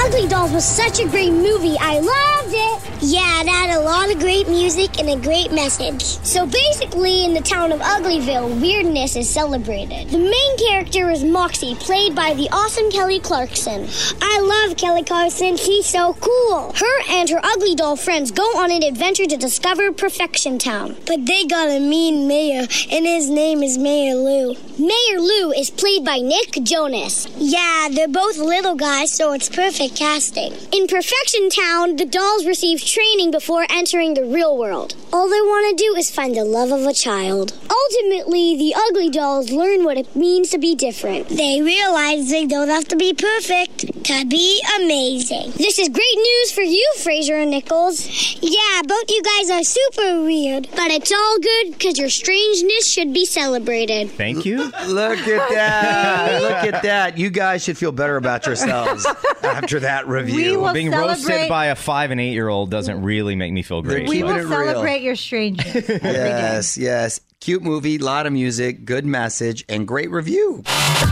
Ugly 0.05 0.27
Dolls 0.27 0.51
was 0.51 0.65
such 0.65 0.99
a 0.99 1.07
great 1.07 1.31
movie. 1.31 1.77
I 1.79 1.99
loved 1.99 2.53
it. 2.53 2.93
Yeah, 3.01 3.41
it 3.41 3.47
had 3.47 3.77
a 3.77 3.81
lot 3.81 4.11
of 4.11 4.19
great 4.19 4.49
music 4.49 4.99
and 4.99 5.09
a 5.09 5.15
great 5.15 5.53
message. 5.53 6.01
So 6.01 6.45
basically, 6.45 7.23
in 7.23 7.33
the 7.33 7.41
town 7.41 7.71
of 7.71 7.79
Uglyville, 7.79 8.61
weirdness 8.61 9.15
is 9.15 9.29
celebrated. 9.29 10.09
The 10.09 10.17
main 10.17 10.57
character 10.57 11.09
is 11.09 11.23
Moxie, 11.23 11.75
played 11.75 12.15
by 12.15 12.33
the 12.33 12.49
awesome 12.51 12.91
Kelly 12.91 13.21
Clarkson. 13.21 13.87
I 14.21 14.39
love 14.41 14.75
Kelly 14.77 15.03
Clarkson. 15.03 15.55
She's 15.55 15.85
so 15.85 16.15
cool. 16.19 16.73
Her 16.75 17.01
and 17.09 17.29
her 17.29 17.39
Ugly 17.41 17.75
Doll 17.75 17.95
friends 17.95 18.31
go 18.31 18.43
on 18.57 18.71
an 18.71 18.83
adventure 18.83 19.25
to 19.25 19.37
discover 19.37 19.93
Perfection 19.93 20.59
Town. 20.59 20.97
But 21.05 21.25
they 21.25 21.45
got 21.45 21.69
a 21.69 21.79
mean 21.79 22.27
mayor, 22.27 22.67
and 22.91 23.05
his 23.05 23.29
name 23.29 23.63
is 23.63 23.77
Mayor 23.77 24.15
Lou. 24.15 24.55
Mayor 24.77 25.19
Lou 25.19 25.51
is 25.51 25.69
played 25.69 26.03
by 26.03 26.17
Nick 26.17 26.51
Jonas. 26.63 27.27
Yeah, 27.37 27.87
they're 27.89 28.07
both 28.09 28.37
little 28.37 28.75
guys, 28.75 29.13
so 29.13 29.31
it's 29.31 29.47
perfect 29.47 29.92
casting. 29.95 30.53
In 30.71 30.87
Perfection 30.87 31.49
Town, 31.49 31.95
the 31.95 32.05
dolls 32.05 32.45
receive 32.45 32.83
training 32.83 33.31
before 33.31 33.65
entering 33.69 34.13
the 34.13 34.25
real 34.25 34.57
world. 34.57 34.95
All 35.11 35.29
they 35.29 35.41
want 35.41 35.77
to 35.77 35.83
do 35.83 35.95
is 35.95 36.09
find 36.11 36.35
the 36.35 36.43
love 36.43 36.71
of 36.71 36.85
a 36.85 36.93
child. 36.93 37.53
Ultimately, 37.69 38.57
the 38.57 38.73
ugly 38.75 39.09
dolls 39.09 39.51
learn 39.51 39.83
what 39.83 39.97
it 39.97 40.15
means 40.15 40.49
to 40.49 40.57
be 40.57 40.75
different. 40.75 41.29
They 41.29 41.61
realize 41.61 42.29
they 42.29 42.45
don't 42.45 42.69
have 42.69 42.87
to 42.89 42.95
be 42.95 43.13
perfect 43.13 44.03
to 44.05 44.25
be 44.25 44.61
amazing. 44.81 45.51
This 45.51 45.79
is 45.79 45.87
great 45.89 46.17
news 46.17 46.51
for 46.51 46.61
you, 46.61 46.85
Fraser 46.97 47.35
and 47.35 47.51
Nichols. 47.51 48.07
Yeah, 48.41 48.81
both 48.85 49.09
you 49.09 49.21
guys 49.21 49.49
are 49.49 49.63
super 49.63 50.23
weird, 50.23 50.67
but 50.75 50.91
it's 50.91 51.11
all 51.11 51.39
good 51.39 51.73
because 51.73 51.97
your 51.97 52.09
strangeness 52.09 52.87
should 52.87 53.13
be 53.13 53.25
celebrated. 53.25 54.11
Thank 54.11 54.45
you. 54.45 54.71
Look 54.87 55.19
at 55.19 55.49
that. 55.49 56.41
Look 56.41 56.73
at 56.73 56.83
that. 56.83 57.17
You 57.17 57.29
guys 57.29 57.63
should 57.63 57.77
feel 57.77 57.91
better 57.91 58.17
about 58.17 58.45
yourselves 58.45 59.05
after 59.43 59.79
that 59.83 60.07
review. 60.07 60.35
We 60.35 60.57
will 60.57 60.73
Being 60.73 60.91
roasted 60.91 61.47
by 61.47 61.67
a 61.67 61.75
five 61.75 62.11
and 62.11 62.19
eight 62.19 62.33
year 62.33 62.49
old 62.49 62.69
doesn't 62.71 63.01
really 63.01 63.35
make 63.35 63.53
me 63.53 63.61
feel 63.61 63.81
great. 63.81 64.09
We 64.09 64.23
will 64.23 64.31
it 64.31 64.39
real. 64.39 64.49
celebrate 64.49 65.01
your 65.01 65.15
strangeness. 65.15 65.89
Yes, 66.03 66.77
yes. 66.77 67.21
Cute 67.39 67.61
movie, 67.63 67.97
lot 67.97 68.25
of 68.25 68.33
music, 68.33 68.85
good 68.85 69.05
message, 69.05 69.65
and 69.69 69.87
great 69.87 70.09
review. 70.11 70.63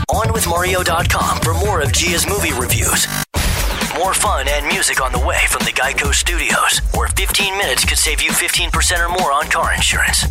On 0.08 0.32
with 0.32 0.44
OnWithMario.com 0.44 1.40
for 1.40 1.54
more 1.54 1.80
of 1.82 1.92
Gia's 1.92 2.26
movie 2.26 2.52
reviews. 2.52 3.06
More 3.98 4.14
fun 4.14 4.46
and 4.48 4.66
music 4.66 5.02
on 5.02 5.12
the 5.12 5.18
way 5.18 5.38
from 5.48 5.64
the 5.64 5.72
Geico 5.72 6.12
Studios, 6.14 6.78
where 6.94 7.08
15 7.08 7.58
minutes 7.58 7.84
could 7.84 7.98
save 7.98 8.22
you 8.22 8.30
15% 8.30 8.98
or 8.98 9.08
more 9.20 9.32
on 9.32 9.46
car 9.50 9.74
insurance. 9.74 10.24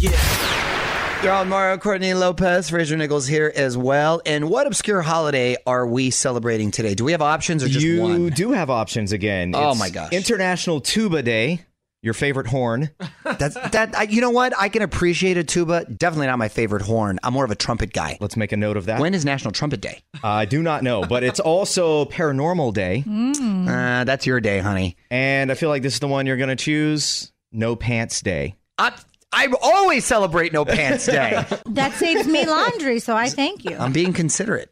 You're 1.23 1.33
on 1.33 1.49
Mario 1.49 1.77
Courtney 1.77 2.15
Lopez, 2.15 2.71
Fraser 2.71 2.97
Nichols 2.97 3.27
here 3.27 3.53
as 3.55 3.77
well. 3.77 4.23
And 4.25 4.49
what 4.49 4.65
obscure 4.65 5.03
holiday 5.03 5.55
are 5.67 5.85
we 5.85 6.09
celebrating 6.09 6.71
today? 6.71 6.95
Do 6.95 7.03
we 7.03 7.11
have 7.11 7.21
options 7.21 7.63
or 7.63 7.67
just 7.67 7.85
you 7.85 8.01
one? 8.01 8.19
You 8.19 8.31
do 8.31 8.51
have 8.53 8.71
options 8.71 9.11
again. 9.11 9.53
Oh 9.55 9.69
It's 9.69 9.79
my 9.79 9.91
gosh. 9.91 10.11
International 10.13 10.81
Tuba 10.81 11.21
Day. 11.21 11.61
Your 12.01 12.15
favorite 12.15 12.47
horn. 12.47 12.89
That's 13.23 13.53
that. 13.53 13.95
I, 13.95 14.03
you 14.03 14.21
know 14.21 14.31
what? 14.31 14.59
I 14.59 14.69
can 14.69 14.81
appreciate 14.81 15.37
a 15.37 15.43
tuba. 15.43 15.85
Definitely 15.85 16.25
not 16.25 16.39
my 16.39 16.47
favorite 16.47 16.81
horn. 16.81 17.19
I'm 17.21 17.33
more 17.33 17.45
of 17.45 17.51
a 17.51 17.55
trumpet 17.55 17.93
guy. 17.93 18.17
Let's 18.19 18.35
make 18.35 18.51
a 18.51 18.57
note 18.57 18.75
of 18.75 18.85
that. 18.87 18.99
When 18.99 19.13
is 19.13 19.23
National 19.23 19.51
Trumpet 19.51 19.81
Day? 19.81 20.01
I 20.23 20.45
do 20.45 20.63
not 20.63 20.81
know, 20.81 21.03
but 21.03 21.23
it's 21.23 21.39
also 21.39 22.05
Paranormal 22.05 22.73
Day. 22.73 23.03
Uh, 23.71 24.03
that's 24.03 24.25
your 24.25 24.41
day, 24.41 24.57
honey. 24.59 24.97
And 25.11 25.51
I 25.51 25.55
feel 25.55 25.69
like 25.69 25.83
this 25.83 25.93
is 25.93 25.99
the 25.99 26.07
one 26.07 26.25
you're 26.25 26.37
going 26.37 26.49
to 26.49 26.55
choose. 26.55 27.31
No 27.51 27.75
Pants 27.75 28.21
Day. 28.21 28.55
I, 28.79 28.93
I 29.33 29.47
always 29.61 30.05
celebrate 30.05 30.51
No 30.53 30.65
Pants 30.65 31.05
Day. 31.05 31.45
That 31.71 31.93
saves 31.93 32.27
me 32.27 32.45
laundry, 32.45 32.99
so 32.99 33.15
I 33.15 33.29
thank 33.29 33.63
you. 33.63 33.77
I'm 33.77 33.93
being 33.93 34.11
considerate. 34.11 34.69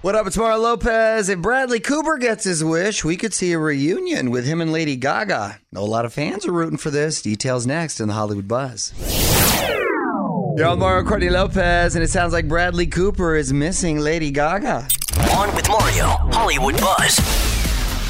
What 0.00 0.14
up, 0.14 0.26
it's 0.26 0.36
Mario 0.38 0.58
Lopez. 0.58 1.28
If 1.28 1.40
Bradley 1.40 1.80
Cooper 1.80 2.16
gets 2.16 2.44
his 2.44 2.64
wish, 2.64 3.04
we 3.04 3.16
could 3.16 3.34
see 3.34 3.52
a 3.52 3.58
reunion 3.58 4.30
with 4.30 4.46
him 4.46 4.60
and 4.60 4.72
Lady 4.72 4.96
Gaga. 4.96 5.58
Know 5.72 5.82
a 5.82 5.84
lot 5.84 6.04
of 6.06 6.14
fans 6.14 6.46
are 6.46 6.52
rooting 6.52 6.78
for 6.78 6.90
this. 6.90 7.20
Details 7.20 7.66
next 7.66 8.00
in 8.00 8.08
the 8.08 8.14
Hollywood 8.14 8.48
Buzz. 8.48 8.92
You're 10.56 10.66
on 10.66 10.78
Mario 10.78 11.04
Courtney 11.06 11.28
Lopez, 11.28 11.94
and 11.94 12.02
it 12.02 12.08
sounds 12.08 12.32
like 12.32 12.48
Bradley 12.48 12.86
Cooper 12.86 13.34
is 13.34 13.52
missing 13.52 13.98
Lady 13.98 14.30
Gaga. 14.30 14.88
On 15.36 15.54
with 15.54 15.68
Mario, 15.68 16.06
Hollywood 16.32 16.78
Buzz. 16.80 17.45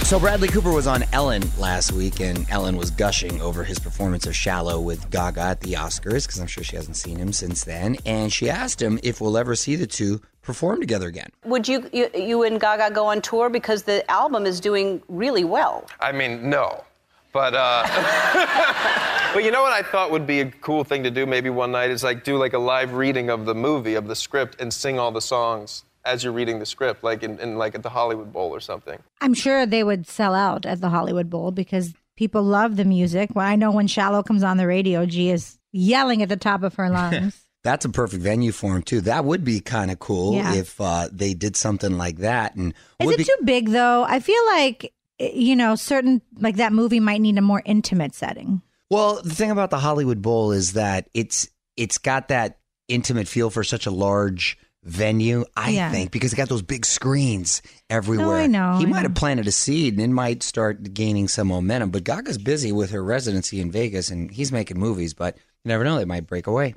So 0.06 0.20
Bradley 0.20 0.46
Cooper 0.46 0.70
was 0.70 0.86
on 0.86 1.02
Ellen 1.12 1.42
last 1.58 1.90
week, 1.90 2.20
and 2.20 2.48
Ellen 2.48 2.76
was 2.76 2.92
gushing 2.92 3.40
over 3.40 3.64
his 3.64 3.80
performance 3.80 4.24
of 4.28 4.36
Shallow 4.36 4.80
with 4.80 5.10
Gaga 5.10 5.40
at 5.40 5.60
the 5.62 5.72
Oscars 5.72 6.24
because 6.24 6.38
I'm 6.38 6.46
sure 6.46 6.62
she 6.62 6.76
hasn't 6.76 6.96
seen 6.96 7.16
him 7.16 7.32
since 7.32 7.64
then. 7.64 7.96
And 8.06 8.32
she 8.32 8.48
asked 8.48 8.80
him 8.80 9.00
if 9.02 9.20
we'll 9.20 9.36
ever 9.36 9.56
see 9.56 9.74
the 9.74 9.88
two 9.88 10.20
perform 10.42 10.78
together 10.78 11.08
again. 11.08 11.30
Would 11.44 11.66
you, 11.66 11.90
you 11.92 12.08
you 12.14 12.44
and 12.44 12.60
Gaga 12.60 12.94
go 12.94 13.06
on 13.06 13.20
tour 13.20 13.50
because 13.50 13.82
the 13.82 14.08
album 14.08 14.46
is 14.46 14.60
doing 14.60 15.02
really 15.08 15.42
well? 15.42 15.88
I 15.98 16.12
mean, 16.12 16.48
no. 16.48 16.84
But 17.32 17.54
uh, 17.54 17.82
but 19.34 19.42
you 19.42 19.50
know 19.50 19.62
what 19.62 19.72
I 19.72 19.82
thought 19.82 20.12
would 20.12 20.24
be 20.24 20.38
a 20.38 20.52
cool 20.52 20.84
thing 20.84 21.02
to 21.02 21.10
do 21.10 21.26
maybe 21.26 21.50
one 21.50 21.72
night 21.72 21.90
is 21.90 22.04
like 22.04 22.22
do 22.22 22.36
like 22.36 22.52
a 22.52 22.60
live 22.60 22.92
reading 22.92 23.28
of 23.28 23.44
the 23.44 23.56
movie 23.56 23.96
of 23.96 24.06
the 24.06 24.14
script 24.14 24.60
and 24.60 24.72
sing 24.72 25.00
all 25.00 25.10
the 25.10 25.20
songs 25.20 25.82
as 26.06 26.24
you're 26.24 26.32
reading 26.32 26.58
the 26.60 26.66
script, 26.66 27.02
like 27.04 27.22
in, 27.22 27.38
in 27.40 27.58
like 27.58 27.74
at 27.74 27.82
the 27.82 27.90
Hollywood 27.90 28.32
Bowl 28.32 28.50
or 28.50 28.60
something. 28.60 28.98
I'm 29.20 29.34
sure 29.34 29.66
they 29.66 29.84
would 29.84 30.06
sell 30.06 30.34
out 30.34 30.64
at 30.64 30.80
the 30.80 30.88
Hollywood 30.88 31.28
Bowl 31.28 31.50
because 31.50 31.92
people 32.16 32.42
love 32.42 32.76
the 32.76 32.84
music. 32.84 33.30
Well, 33.34 33.46
I 33.46 33.56
know 33.56 33.70
when 33.72 33.86
Shallow 33.86 34.22
comes 34.22 34.42
on 34.42 34.56
the 34.56 34.66
radio, 34.66 35.04
G 35.04 35.30
is 35.30 35.58
yelling 35.72 36.22
at 36.22 36.28
the 36.28 36.36
top 36.36 36.62
of 36.62 36.74
her 36.76 36.88
lungs. 36.88 37.42
That's 37.64 37.84
a 37.84 37.88
perfect 37.88 38.22
venue 38.22 38.52
for 38.52 38.76
him 38.76 38.82
too. 38.82 39.00
That 39.00 39.24
would 39.24 39.42
be 39.44 39.58
kind 39.60 39.90
of 39.90 39.98
cool 39.98 40.34
Yeah. 40.34 40.54
if 40.54 40.80
uh, 40.80 41.08
they 41.12 41.34
did 41.34 41.56
something 41.56 41.98
like 41.98 42.18
that. 42.18 42.54
And 42.54 42.72
Is 43.00 43.10
it 43.10 43.18
be- 43.18 43.24
too 43.24 43.36
big 43.44 43.70
though? 43.70 44.04
I 44.04 44.20
feel 44.20 44.44
like 44.46 44.92
you 45.18 45.56
know, 45.56 45.74
certain 45.74 46.22
like 46.38 46.56
that 46.56 46.72
movie 46.72 47.00
might 47.00 47.20
need 47.22 47.38
a 47.38 47.42
more 47.42 47.62
intimate 47.64 48.14
setting. 48.14 48.62
Well, 48.90 49.20
the 49.22 49.34
thing 49.34 49.50
about 49.50 49.70
the 49.70 49.78
Hollywood 49.78 50.22
Bowl 50.22 50.52
is 50.52 50.74
that 50.74 51.08
it's 51.14 51.48
it's 51.76 51.98
got 51.98 52.28
that 52.28 52.58
intimate 52.88 53.26
feel 53.26 53.50
for 53.50 53.64
such 53.64 53.86
a 53.86 53.90
large 53.90 54.56
venue, 54.86 55.44
I 55.56 55.70
Yeah. 55.70 55.90
think, 55.90 56.10
because 56.12 56.32
it 56.32 56.36
got 56.36 56.48
those 56.48 56.62
big 56.62 56.86
screens 56.86 57.60
everywhere. 57.90 58.36
I 58.42 58.46
know, 58.46 58.76
He 58.78 58.84
I 58.84 58.88
might 58.88 58.96
know. 59.02 59.08
have 59.08 59.14
planted 59.14 59.46
a 59.46 59.52
seed 59.52 59.94
and 59.94 60.02
it 60.02 60.08
might 60.14 60.42
start 60.42 60.94
gaining 60.94 61.28
some 61.28 61.48
momentum. 61.48 61.90
But 61.90 62.04
Gaga's 62.04 62.38
busy 62.38 62.72
with 62.72 62.90
her 62.90 63.02
residency 63.02 63.60
in 63.60 63.70
Vegas 63.70 64.10
and 64.10 64.30
he's 64.30 64.52
making 64.52 64.78
movies, 64.78 65.12
but 65.12 65.36
you 65.66 65.70
never 65.70 65.82
know, 65.82 65.98
they 65.98 66.04
might 66.04 66.28
break 66.28 66.46
away. 66.46 66.74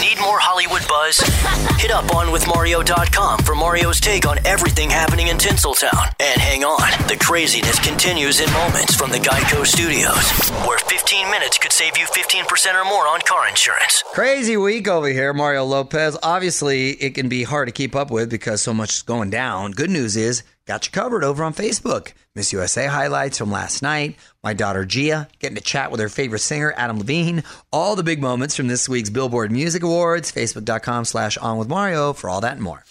Need 0.00 0.18
more 0.18 0.40
Hollywood 0.40 0.82
buzz? 0.88 1.18
Hit 1.82 1.90
up 1.90 2.06
onwithmario.com 2.06 3.40
for 3.40 3.54
Mario's 3.54 4.00
take 4.00 4.26
on 4.26 4.38
everything 4.46 4.88
happening 4.88 5.28
in 5.28 5.36
Tinseltown. 5.36 6.10
And 6.18 6.40
hang 6.40 6.64
on, 6.64 6.90
the 7.08 7.16
craziness 7.20 7.78
continues 7.78 8.40
in 8.40 8.50
moments 8.54 8.94
from 8.94 9.10
the 9.10 9.18
Geico 9.18 9.66
Studios, 9.66 10.30
where 10.66 10.78
15 10.78 11.30
minutes 11.30 11.58
could 11.58 11.72
save 11.72 11.98
you 11.98 12.06
15% 12.06 12.74
or 12.74 12.84
more 12.86 13.06
on 13.06 13.20
car 13.20 13.46
insurance. 13.48 14.02
Crazy 14.12 14.56
week 14.56 14.88
over 14.88 15.08
here, 15.08 15.34
Mario 15.34 15.64
Lopez. 15.64 16.16
Obviously, 16.22 16.92
it 16.92 17.14
can 17.14 17.28
be 17.28 17.42
hard 17.42 17.68
to 17.68 17.72
keep 17.72 17.94
up 17.94 18.10
with 18.10 18.30
because 18.30 18.62
so 18.62 18.72
much 18.72 18.94
is 18.94 19.02
going 19.02 19.28
down. 19.28 19.72
Good 19.72 19.90
news 19.90 20.16
is, 20.16 20.42
got 20.66 20.86
you 20.86 20.92
covered 20.92 21.24
over 21.24 21.42
on 21.44 21.54
Facebook. 21.54 22.12
Miss 22.34 22.52
USA 22.52 22.86
highlights 22.86 23.38
from 23.38 23.50
last 23.50 23.82
night. 23.82 24.16
My 24.42 24.54
daughter 24.54 24.84
Gia 24.84 25.28
getting 25.38 25.56
to 25.56 25.62
chat 25.62 25.90
with 25.90 26.00
her 26.00 26.08
favorite 26.08 26.38
singer, 26.40 26.72
Adam 26.76 26.98
Levine. 26.98 27.44
All 27.72 27.96
the 27.96 28.02
big 28.02 28.20
moments 28.20 28.56
from 28.56 28.68
this 28.68 28.88
week's 28.88 29.10
Billboard 29.10 29.52
Music 29.52 29.82
Awards. 29.82 30.32
Facebook.com 30.32 31.04
slash 31.04 31.36
on 31.38 31.58
with 31.58 31.68
Mario 31.68 32.12
for 32.12 32.30
all 32.30 32.40
that 32.40 32.54
and 32.54 32.62
more. 32.62 32.82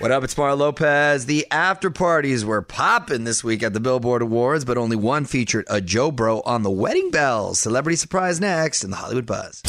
What 0.00 0.12
up? 0.12 0.22
It's 0.22 0.36
Mario 0.38 0.54
Lopez. 0.54 1.26
The 1.26 1.44
after 1.50 1.90
parties 1.90 2.44
were 2.44 2.62
popping 2.62 3.24
this 3.24 3.42
week 3.42 3.64
at 3.64 3.72
the 3.72 3.80
Billboard 3.80 4.22
Awards, 4.22 4.64
but 4.64 4.78
only 4.78 4.94
one 4.94 5.24
featured 5.24 5.66
a 5.68 5.80
Joe 5.80 6.12
Bro 6.12 6.42
on 6.42 6.62
the 6.62 6.70
wedding 6.70 7.10
bells. 7.10 7.58
Celebrity 7.58 7.96
surprise 7.96 8.40
next 8.40 8.84
in 8.84 8.90
the 8.90 8.96
Hollywood 8.96 9.26
Buzz. 9.26 9.60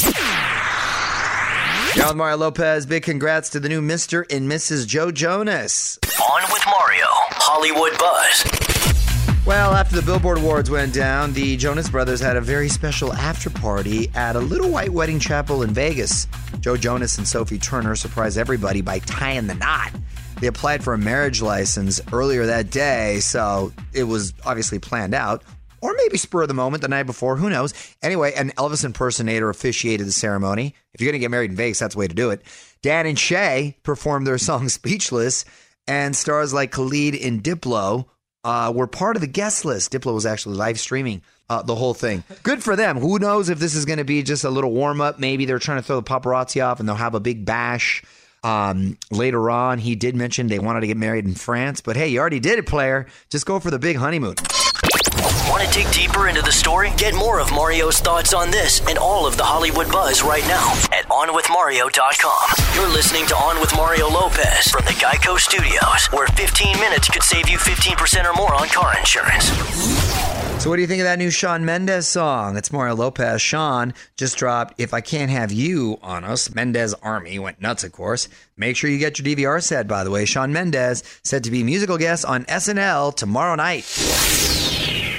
With 1.96 2.14
Mario 2.14 2.36
Lopez, 2.36 2.86
big 2.86 3.02
congrats 3.02 3.50
to 3.50 3.60
the 3.60 3.68
new 3.68 3.82
Mr. 3.82 4.24
and 4.34 4.48
Mrs. 4.48 4.86
Joe 4.86 5.10
Jonas. 5.10 5.98
On 6.30 6.42
with 6.52 6.62
Mario, 6.66 7.06
Hollywood 7.08 7.98
Buzz. 7.98 9.44
Well, 9.44 9.72
after 9.72 9.96
the 9.96 10.02
Billboard 10.02 10.38
Awards 10.38 10.70
went 10.70 10.94
down, 10.94 11.32
the 11.32 11.56
Jonas 11.56 11.88
Brothers 11.88 12.20
had 12.20 12.36
a 12.36 12.40
very 12.40 12.68
special 12.68 13.12
after 13.12 13.50
party 13.50 14.08
at 14.14 14.36
a 14.36 14.38
little 14.38 14.70
white 14.70 14.90
wedding 14.90 15.18
chapel 15.18 15.64
in 15.64 15.70
Vegas. 15.74 16.28
Joe 16.60 16.76
Jonas 16.76 17.18
and 17.18 17.26
Sophie 17.26 17.58
Turner 17.58 17.96
surprised 17.96 18.38
everybody 18.38 18.80
by 18.80 19.00
tying 19.00 19.48
the 19.48 19.56
knot. 19.56 19.90
They 20.40 20.46
applied 20.46 20.84
for 20.84 20.94
a 20.94 20.98
marriage 20.98 21.42
license 21.42 22.00
earlier 22.12 22.46
that 22.46 22.70
day, 22.70 23.18
so 23.18 23.72
it 23.92 24.04
was 24.04 24.32
obviously 24.46 24.78
planned 24.78 25.14
out. 25.14 25.42
Or 25.80 25.94
maybe 25.96 26.16
spur 26.16 26.42
of 26.42 26.48
the 26.48 26.54
moment 26.54 26.82
the 26.82 26.88
night 26.88 27.06
before, 27.06 27.36
who 27.36 27.50
knows? 27.50 27.74
Anyway, 28.02 28.34
an 28.34 28.50
Elvis 28.50 28.84
impersonator 28.84 29.48
officiated 29.48 30.06
the 30.06 30.12
ceremony. 30.12 30.76
If 30.92 31.00
you're 31.00 31.10
going 31.10 31.18
to 31.18 31.24
get 31.24 31.30
married 31.30 31.50
in 31.50 31.56
Vegas, 31.56 31.80
that's 31.80 31.94
the 31.94 31.98
way 31.98 32.06
to 32.06 32.14
do 32.14 32.30
it. 32.30 32.42
Dan 32.82 33.06
and 33.06 33.18
Shay 33.18 33.76
performed 33.82 34.26
their 34.26 34.38
song 34.38 34.68
Speechless, 34.68 35.44
and 35.86 36.14
stars 36.14 36.52
like 36.52 36.72
Khalid 36.72 37.14
and 37.14 37.42
Diplo 37.42 38.06
uh, 38.44 38.72
were 38.74 38.86
part 38.86 39.16
of 39.16 39.20
the 39.20 39.28
guest 39.28 39.64
list. 39.64 39.92
Diplo 39.92 40.14
was 40.14 40.26
actually 40.26 40.56
live 40.56 40.78
streaming 40.78 41.22
uh, 41.48 41.62
the 41.62 41.74
whole 41.74 41.94
thing. 41.94 42.24
Good 42.42 42.62
for 42.62 42.76
them. 42.76 42.98
Who 42.98 43.18
knows 43.18 43.48
if 43.48 43.58
this 43.58 43.74
is 43.74 43.84
going 43.84 43.98
to 43.98 44.04
be 44.04 44.22
just 44.22 44.44
a 44.44 44.50
little 44.50 44.72
warm 44.72 45.00
up? 45.00 45.18
Maybe 45.18 45.44
they're 45.44 45.58
trying 45.58 45.78
to 45.78 45.82
throw 45.82 45.96
the 45.96 46.02
paparazzi 46.02 46.64
off 46.64 46.80
and 46.80 46.88
they'll 46.88 46.96
have 46.96 47.14
a 47.14 47.20
big 47.20 47.44
bash. 47.44 48.02
Um, 48.42 48.98
later 49.10 49.50
on, 49.50 49.78
he 49.78 49.94
did 49.94 50.16
mention 50.16 50.46
they 50.48 50.58
wanted 50.58 50.80
to 50.80 50.86
get 50.86 50.96
married 50.96 51.26
in 51.26 51.34
France, 51.34 51.80
but 51.80 51.96
hey, 51.96 52.08
you 52.08 52.20
already 52.20 52.40
did 52.40 52.58
it, 52.58 52.66
player. 52.66 53.06
Just 53.28 53.46
go 53.46 53.60
for 53.60 53.70
the 53.70 53.78
big 53.78 53.96
honeymoon. 53.96 54.36
Want 55.48 55.62
to 55.62 55.72
dig 55.72 55.92
deeper 55.92 56.28
into 56.28 56.42
the 56.42 56.52
story? 56.52 56.90
Get 56.96 57.14
more 57.14 57.40
of 57.40 57.52
Mario's 57.52 58.00
thoughts 58.00 58.32
on 58.32 58.50
this 58.50 58.80
and 58.88 58.96
all 58.96 59.26
of 59.26 59.36
the 59.36 59.44
Hollywood 59.44 59.90
buzz 59.90 60.22
right 60.22 60.46
now 60.46 60.72
at 60.92 61.06
OnWithMario.com. 61.08 62.74
You're 62.74 62.92
listening 62.92 63.26
to 63.26 63.36
On 63.36 63.60
with 63.60 63.74
Mario 63.74 64.08
Lopez 64.08 64.68
from 64.68 64.84
the 64.84 64.92
Geico 64.92 65.38
Studios, 65.38 66.06
where 66.12 66.26
15 66.28 66.78
minutes 66.80 67.08
could 67.08 67.22
save 67.22 67.48
you 67.48 67.58
15% 67.58 68.24
or 68.24 68.34
more 68.34 68.54
on 68.54 68.68
car 68.68 68.96
insurance. 68.96 70.09
So, 70.60 70.68
what 70.68 70.76
do 70.76 70.82
you 70.82 70.88
think 70.88 71.00
of 71.00 71.04
that 71.04 71.18
new 71.18 71.30
Shawn 71.30 71.64
Mendes 71.64 72.06
song? 72.06 72.54
It's 72.58 72.70
Mario 72.70 72.94
Lopez. 72.94 73.40
Shawn 73.40 73.94
just 74.18 74.36
dropped 74.36 74.78
If 74.78 74.92
I 74.92 75.00
Can't 75.00 75.30
Have 75.30 75.50
You 75.50 75.98
on 76.02 76.22
Us. 76.22 76.54
Mendes 76.54 76.92
Army 76.92 77.38
went 77.38 77.62
nuts, 77.62 77.82
of 77.82 77.92
course. 77.92 78.28
Make 78.58 78.76
sure 78.76 78.90
you 78.90 78.98
get 78.98 79.18
your 79.18 79.24
DVR 79.24 79.62
set, 79.62 79.88
by 79.88 80.04
the 80.04 80.10
way. 80.10 80.26
Shawn 80.26 80.52
Mendes 80.52 81.02
said 81.24 81.44
to 81.44 81.50
be 81.50 81.62
musical 81.62 81.96
guest 81.96 82.26
on 82.26 82.44
SNL 82.44 83.16
tomorrow 83.16 83.54
night. 83.54 83.86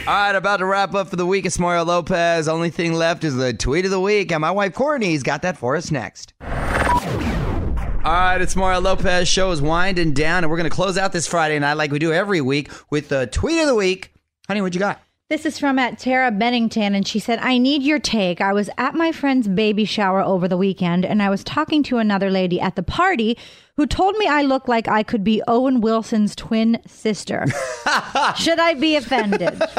All 0.07 0.13
right, 0.13 0.35
about 0.35 0.57
to 0.57 0.65
wrap 0.65 0.93
up 0.93 1.09
for 1.09 1.15
the 1.15 1.25
week. 1.25 1.47
It's 1.47 1.57
Mario 1.57 1.85
Lopez. 1.85 2.47
Only 2.47 2.69
thing 2.69 2.93
left 2.93 3.23
is 3.23 3.35
the 3.35 3.51
tweet 3.51 3.85
of 3.85 3.89
the 3.89 3.99
week, 3.99 4.31
and 4.31 4.41
my 4.41 4.51
wife 4.51 4.75
Courtney's 4.75 5.23
got 5.23 5.41
that 5.41 5.57
for 5.57 5.75
us 5.75 5.89
next. 5.89 6.35
All 6.39 8.11
right, 8.13 8.39
it's 8.39 8.55
Mario 8.55 8.79
Lopez. 8.79 9.27
Show 9.27 9.49
is 9.49 9.59
winding 9.59 10.13
down, 10.13 10.43
and 10.43 10.51
we're 10.51 10.57
going 10.57 10.69
to 10.69 10.75
close 10.75 10.99
out 10.99 11.11
this 11.11 11.25
Friday 11.25 11.57
night 11.57 11.77
like 11.77 11.91
we 11.91 11.97
do 11.97 12.13
every 12.13 12.41
week 12.41 12.69
with 12.91 13.09
the 13.09 13.25
tweet 13.25 13.59
of 13.59 13.65
the 13.65 13.73
week. 13.73 14.13
Honey, 14.47 14.61
what 14.61 14.75
you 14.75 14.79
got? 14.79 15.01
This 15.31 15.45
is 15.45 15.57
from 15.57 15.79
at 15.79 15.97
Tara 15.97 16.29
Bennington, 16.29 16.93
and 16.93 17.07
she 17.07 17.17
said, 17.17 17.39
I 17.39 17.57
need 17.57 17.83
your 17.83 17.99
take. 17.99 18.41
I 18.41 18.51
was 18.51 18.69
at 18.77 18.95
my 18.95 19.13
friend's 19.13 19.47
baby 19.47 19.85
shower 19.85 20.21
over 20.21 20.45
the 20.45 20.57
weekend, 20.57 21.05
and 21.05 21.23
I 21.23 21.29
was 21.29 21.41
talking 21.41 21.83
to 21.83 21.99
another 21.99 22.29
lady 22.29 22.59
at 22.59 22.75
the 22.75 22.83
party 22.83 23.37
who 23.77 23.85
told 23.85 24.17
me 24.17 24.27
I 24.27 24.41
look 24.41 24.67
like 24.67 24.89
I 24.89 25.03
could 25.03 25.23
be 25.23 25.41
Owen 25.47 25.79
Wilson's 25.79 26.35
twin 26.35 26.81
sister. 26.85 27.45
Should 28.35 28.59
I 28.59 28.73
be 28.73 28.97
offended? 28.97 29.57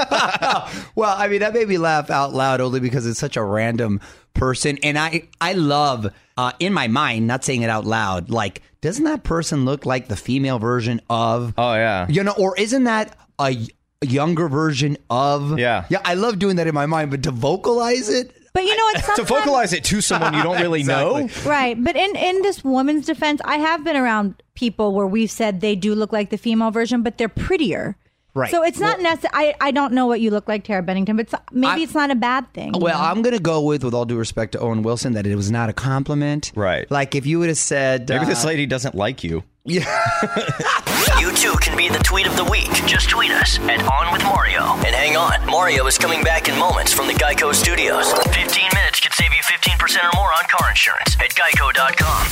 well, 0.94 1.14
I 1.18 1.28
mean, 1.28 1.40
that 1.40 1.52
made 1.52 1.68
me 1.68 1.76
laugh 1.76 2.08
out 2.08 2.32
loud 2.32 2.62
only 2.62 2.80
because 2.80 3.04
it's 3.04 3.20
such 3.20 3.36
a 3.36 3.44
random 3.44 4.00
person. 4.32 4.78
And 4.82 4.98
I, 4.98 5.28
I 5.38 5.52
love, 5.52 6.06
uh, 6.38 6.52
in 6.60 6.72
my 6.72 6.88
mind, 6.88 7.26
not 7.26 7.44
saying 7.44 7.60
it 7.60 7.68
out 7.68 7.84
loud, 7.84 8.30
like, 8.30 8.62
doesn't 8.80 9.04
that 9.04 9.22
person 9.22 9.66
look 9.66 9.84
like 9.84 10.08
the 10.08 10.16
female 10.16 10.58
version 10.58 11.02
of? 11.10 11.52
Oh, 11.58 11.74
yeah. 11.74 12.06
You 12.08 12.24
know, 12.24 12.32
or 12.38 12.56
isn't 12.56 12.84
that 12.84 13.14
a, 13.38 13.54
y- 13.54 13.66
a 13.66 13.81
younger 14.06 14.48
version 14.48 14.96
of? 15.10 15.58
Yeah. 15.58 15.84
Yeah, 15.88 16.00
I 16.04 16.14
love 16.14 16.38
doing 16.38 16.56
that 16.56 16.66
in 16.66 16.74
my 16.74 16.86
mind, 16.86 17.10
but 17.10 17.22
to 17.24 17.30
vocalize 17.30 18.08
it, 18.08 18.34
But 18.52 18.64
you 18.64 18.76
know 18.76 18.84
what? 18.84 19.04
to 19.16 19.22
vocalize 19.22 19.72
it 19.72 19.84
to 19.84 20.00
someone 20.00 20.34
you 20.34 20.42
don't 20.42 20.60
really 20.60 20.82
know. 20.94 21.28
Right. 21.44 21.82
But 21.82 21.96
in, 21.96 22.16
in 22.16 22.42
this 22.42 22.62
woman's 22.64 23.06
defense, 23.06 23.40
I 23.44 23.56
have 23.58 23.84
been 23.84 23.96
around 23.96 24.42
people 24.54 24.92
where 24.94 25.06
we've 25.06 25.30
said 25.30 25.60
they 25.60 25.74
do 25.76 25.94
look 25.94 26.12
like 26.12 26.30
the 26.30 26.38
female 26.38 26.70
version, 26.70 27.02
but 27.02 27.18
they're 27.18 27.28
prettier. 27.28 27.96
Right. 28.34 28.50
So 28.50 28.62
it's 28.62 28.80
not 28.80 28.98
necessary. 29.02 29.30
I, 29.34 29.54
I 29.60 29.70
don't 29.72 29.92
know 29.92 30.06
what 30.06 30.22
you 30.22 30.30
look 30.30 30.48
like, 30.48 30.64
Tara 30.64 30.82
Bennington, 30.82 31.16
but 31.16 31.26
it's, 31.26 31.34
maybe 31.52 31.80
I- 31.80 31.84
it's 31.84 31.94
not 31.94 32.10
a 32.10 32.14
bad 32.14 32.50
thing. 32.54 32.72
Well, 32.72 32.98
know? 32.98 33.04
I'm 33.04 33.20
going 33.20 33.36
to 33.36 33.42
go 33.42 33.60
with, 33.60 33.84
with 33.84 33.92
all 33.92 34.06
due 34.06 34.16
respect 34.16 34.52
to 34.52 34.58
Owen 34.58 34.82
Wilson, 34.82 35.12
that 35.12 35.26
it 35.26 35.36
was 35.36 35.50
not 35.50 35.68
a 35.68 35.74
compliment. 35.74 36.50
Right. 36.54 36.90
Like 36.90 37.14
if 37.14 37.26
you 37.26 37.38
would 37.40 37.48
have 37.48 37.58
said, 37.58 38.08
Maybe 38.08 38.24
uh, 38.24 38.28
this 38.28 38.44
lady 38.44 38.64
doesn't 38.64 38.94
like 38.94 39.22
you. 39.22 39.44
You 39.64 41.30
too 41.36 41.54
can 41.60 41.76
be 41.76 41.88
the 41.88 42.02
tweet 42.02 42.26
of 42.26 42.36
the 42.36 42.42
week. 42.42 42.68
Just 42.84 43.08
tweet 43.08 43.30
us 43.30 43.60
at 43.60 43.80
On 43.86 44.12
with 44.12 44.24
Mario. 44.24 44.74
And 44.78 44.92
hang 44.92 45.16
on, 45.16 45.46
Mario 45.46 45.86
is 45.86 45.96
coming 45.96 46.24
back 46.24 46.48
in 46.48 46.58
moments 46.58 46.92
from 46.92 47.06
the 47.06 47.12
Geico 47.12 47.54
Studios. 47.54 48.12
15 48.12 48.70
minutes 48.74 48.98
could 48.98 49.12
save 49.12 49.30
you 49.30 49.40
15% 49.40 50.02
or 50.02 50.10
more 50.16 50.32
on 50.32 50.42
car 50.50 50.68
insurance 50.68 51.14
at 51.20 51.30
Geico.com. 51.30 52.26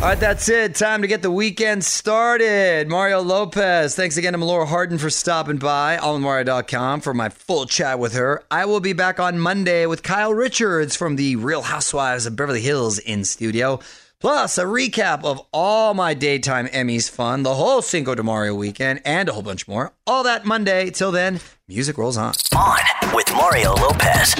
All 0.00 0.08
right, 0.10 0.20
that's 0.20 0.48
it. 0.48 0.76
Time 0.76 1.02
to 1.02 1.08
get 1.08 1.22
the 1.22 1.32
weekend 1.32 1.84
started. 1.84 2.86
Mario 2.88 3.20
Lopez. 3.20 3.96
Thanks 3.96 4.16
again 4.16 4.34
to 4.34 4.38
Melora 4.38 4.68
Hardin 4.68 4.98
for 4.98 5.10
stopping 5.10 5.56
by. 5.56 5.96
AllInMario.com 5.96 7.00
for 7.00 7.12
my 7.12 7.28
full 7.28 7.66
chat 7.66 7.98
with 7.98 8.12
her. 8.12 8.44
I 8.52 8.66
will 8.66 8.78
be 8.78 8.92
back 8.92 9.18
on 9.18 9.40
Monday 9.40 9.84
with 9.86 10.04
Kyle 10.04 10.32
Richards 10.32 10.94
from 10.94 11.16
the 11.16 11.34
Real 11.34 11.62
Housewives 11.62 12.24
of 12.26 12.36
Beverly 12.36 12.60
Hills 12.60 13.00
in 13.00 13.24
studio. 13.24 13.80
Plus, 14.20 14.58
a 14.58 14.64
recap 14.64 15.24
of 15.24 15.40
all 15.52 15.94
my 15.94 16.12
daytime 16.12 16.66
Emmys 16.68 17.08
fun, 17.08 17.44
the 17.44 17.54
whole 17.54 17.80
Cinco 17.80 18.16
de 18.16 18.22
Mario 18.24 18.52
weekend, 18.52 19.00
and 19.04 19.28
a 19.28 19.32
whole 19.32 19.42
bunch 19.42 19.68
more. 19.68 19.92
All 20.08 20.24
that 20.24 20.44
Monday. 20.44 20.90
Till 20.90 21.12
then, 21.12 21.38
music 21.68 21.96
rolls 21.96 22.16
on. 22.16 22.34
On 22.56 23.14
with 23.14 23.30
Mario 23.32 23.74
Lopez. 23.74 24.34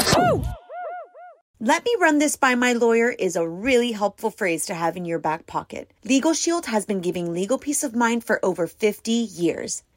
Let 1.61 1.85
me 1.85 1.95
run 2.01 2.19
this 2.19 2.35
by 2.35 2.57
my 2.57 2.73
lawyer 2.73 3.11
is 3.11 3.37
a 3.37 3.49
really 3.49 3.93
helpful 3.93 4.31
phrase 4.31 4.67
to 4.67 4.75
have 4.75 4.97
in 4.97 5.05
your 5.05 5.19
back 5.21 5.47
pocket. 5.47 5.93
Legal 6.05 6.33
Shield 6.33 6.67
has 6.67 6.85
been 6.85 7.01
giving 7.01 7.33
legal 7.33 7.59
peace 7.59 7.85
of 7.85 7.95
mind 7.95 8.25
for 8.25 8.45
over 8.45 8.67
50 8.67 9.13
years. 9.13 9.83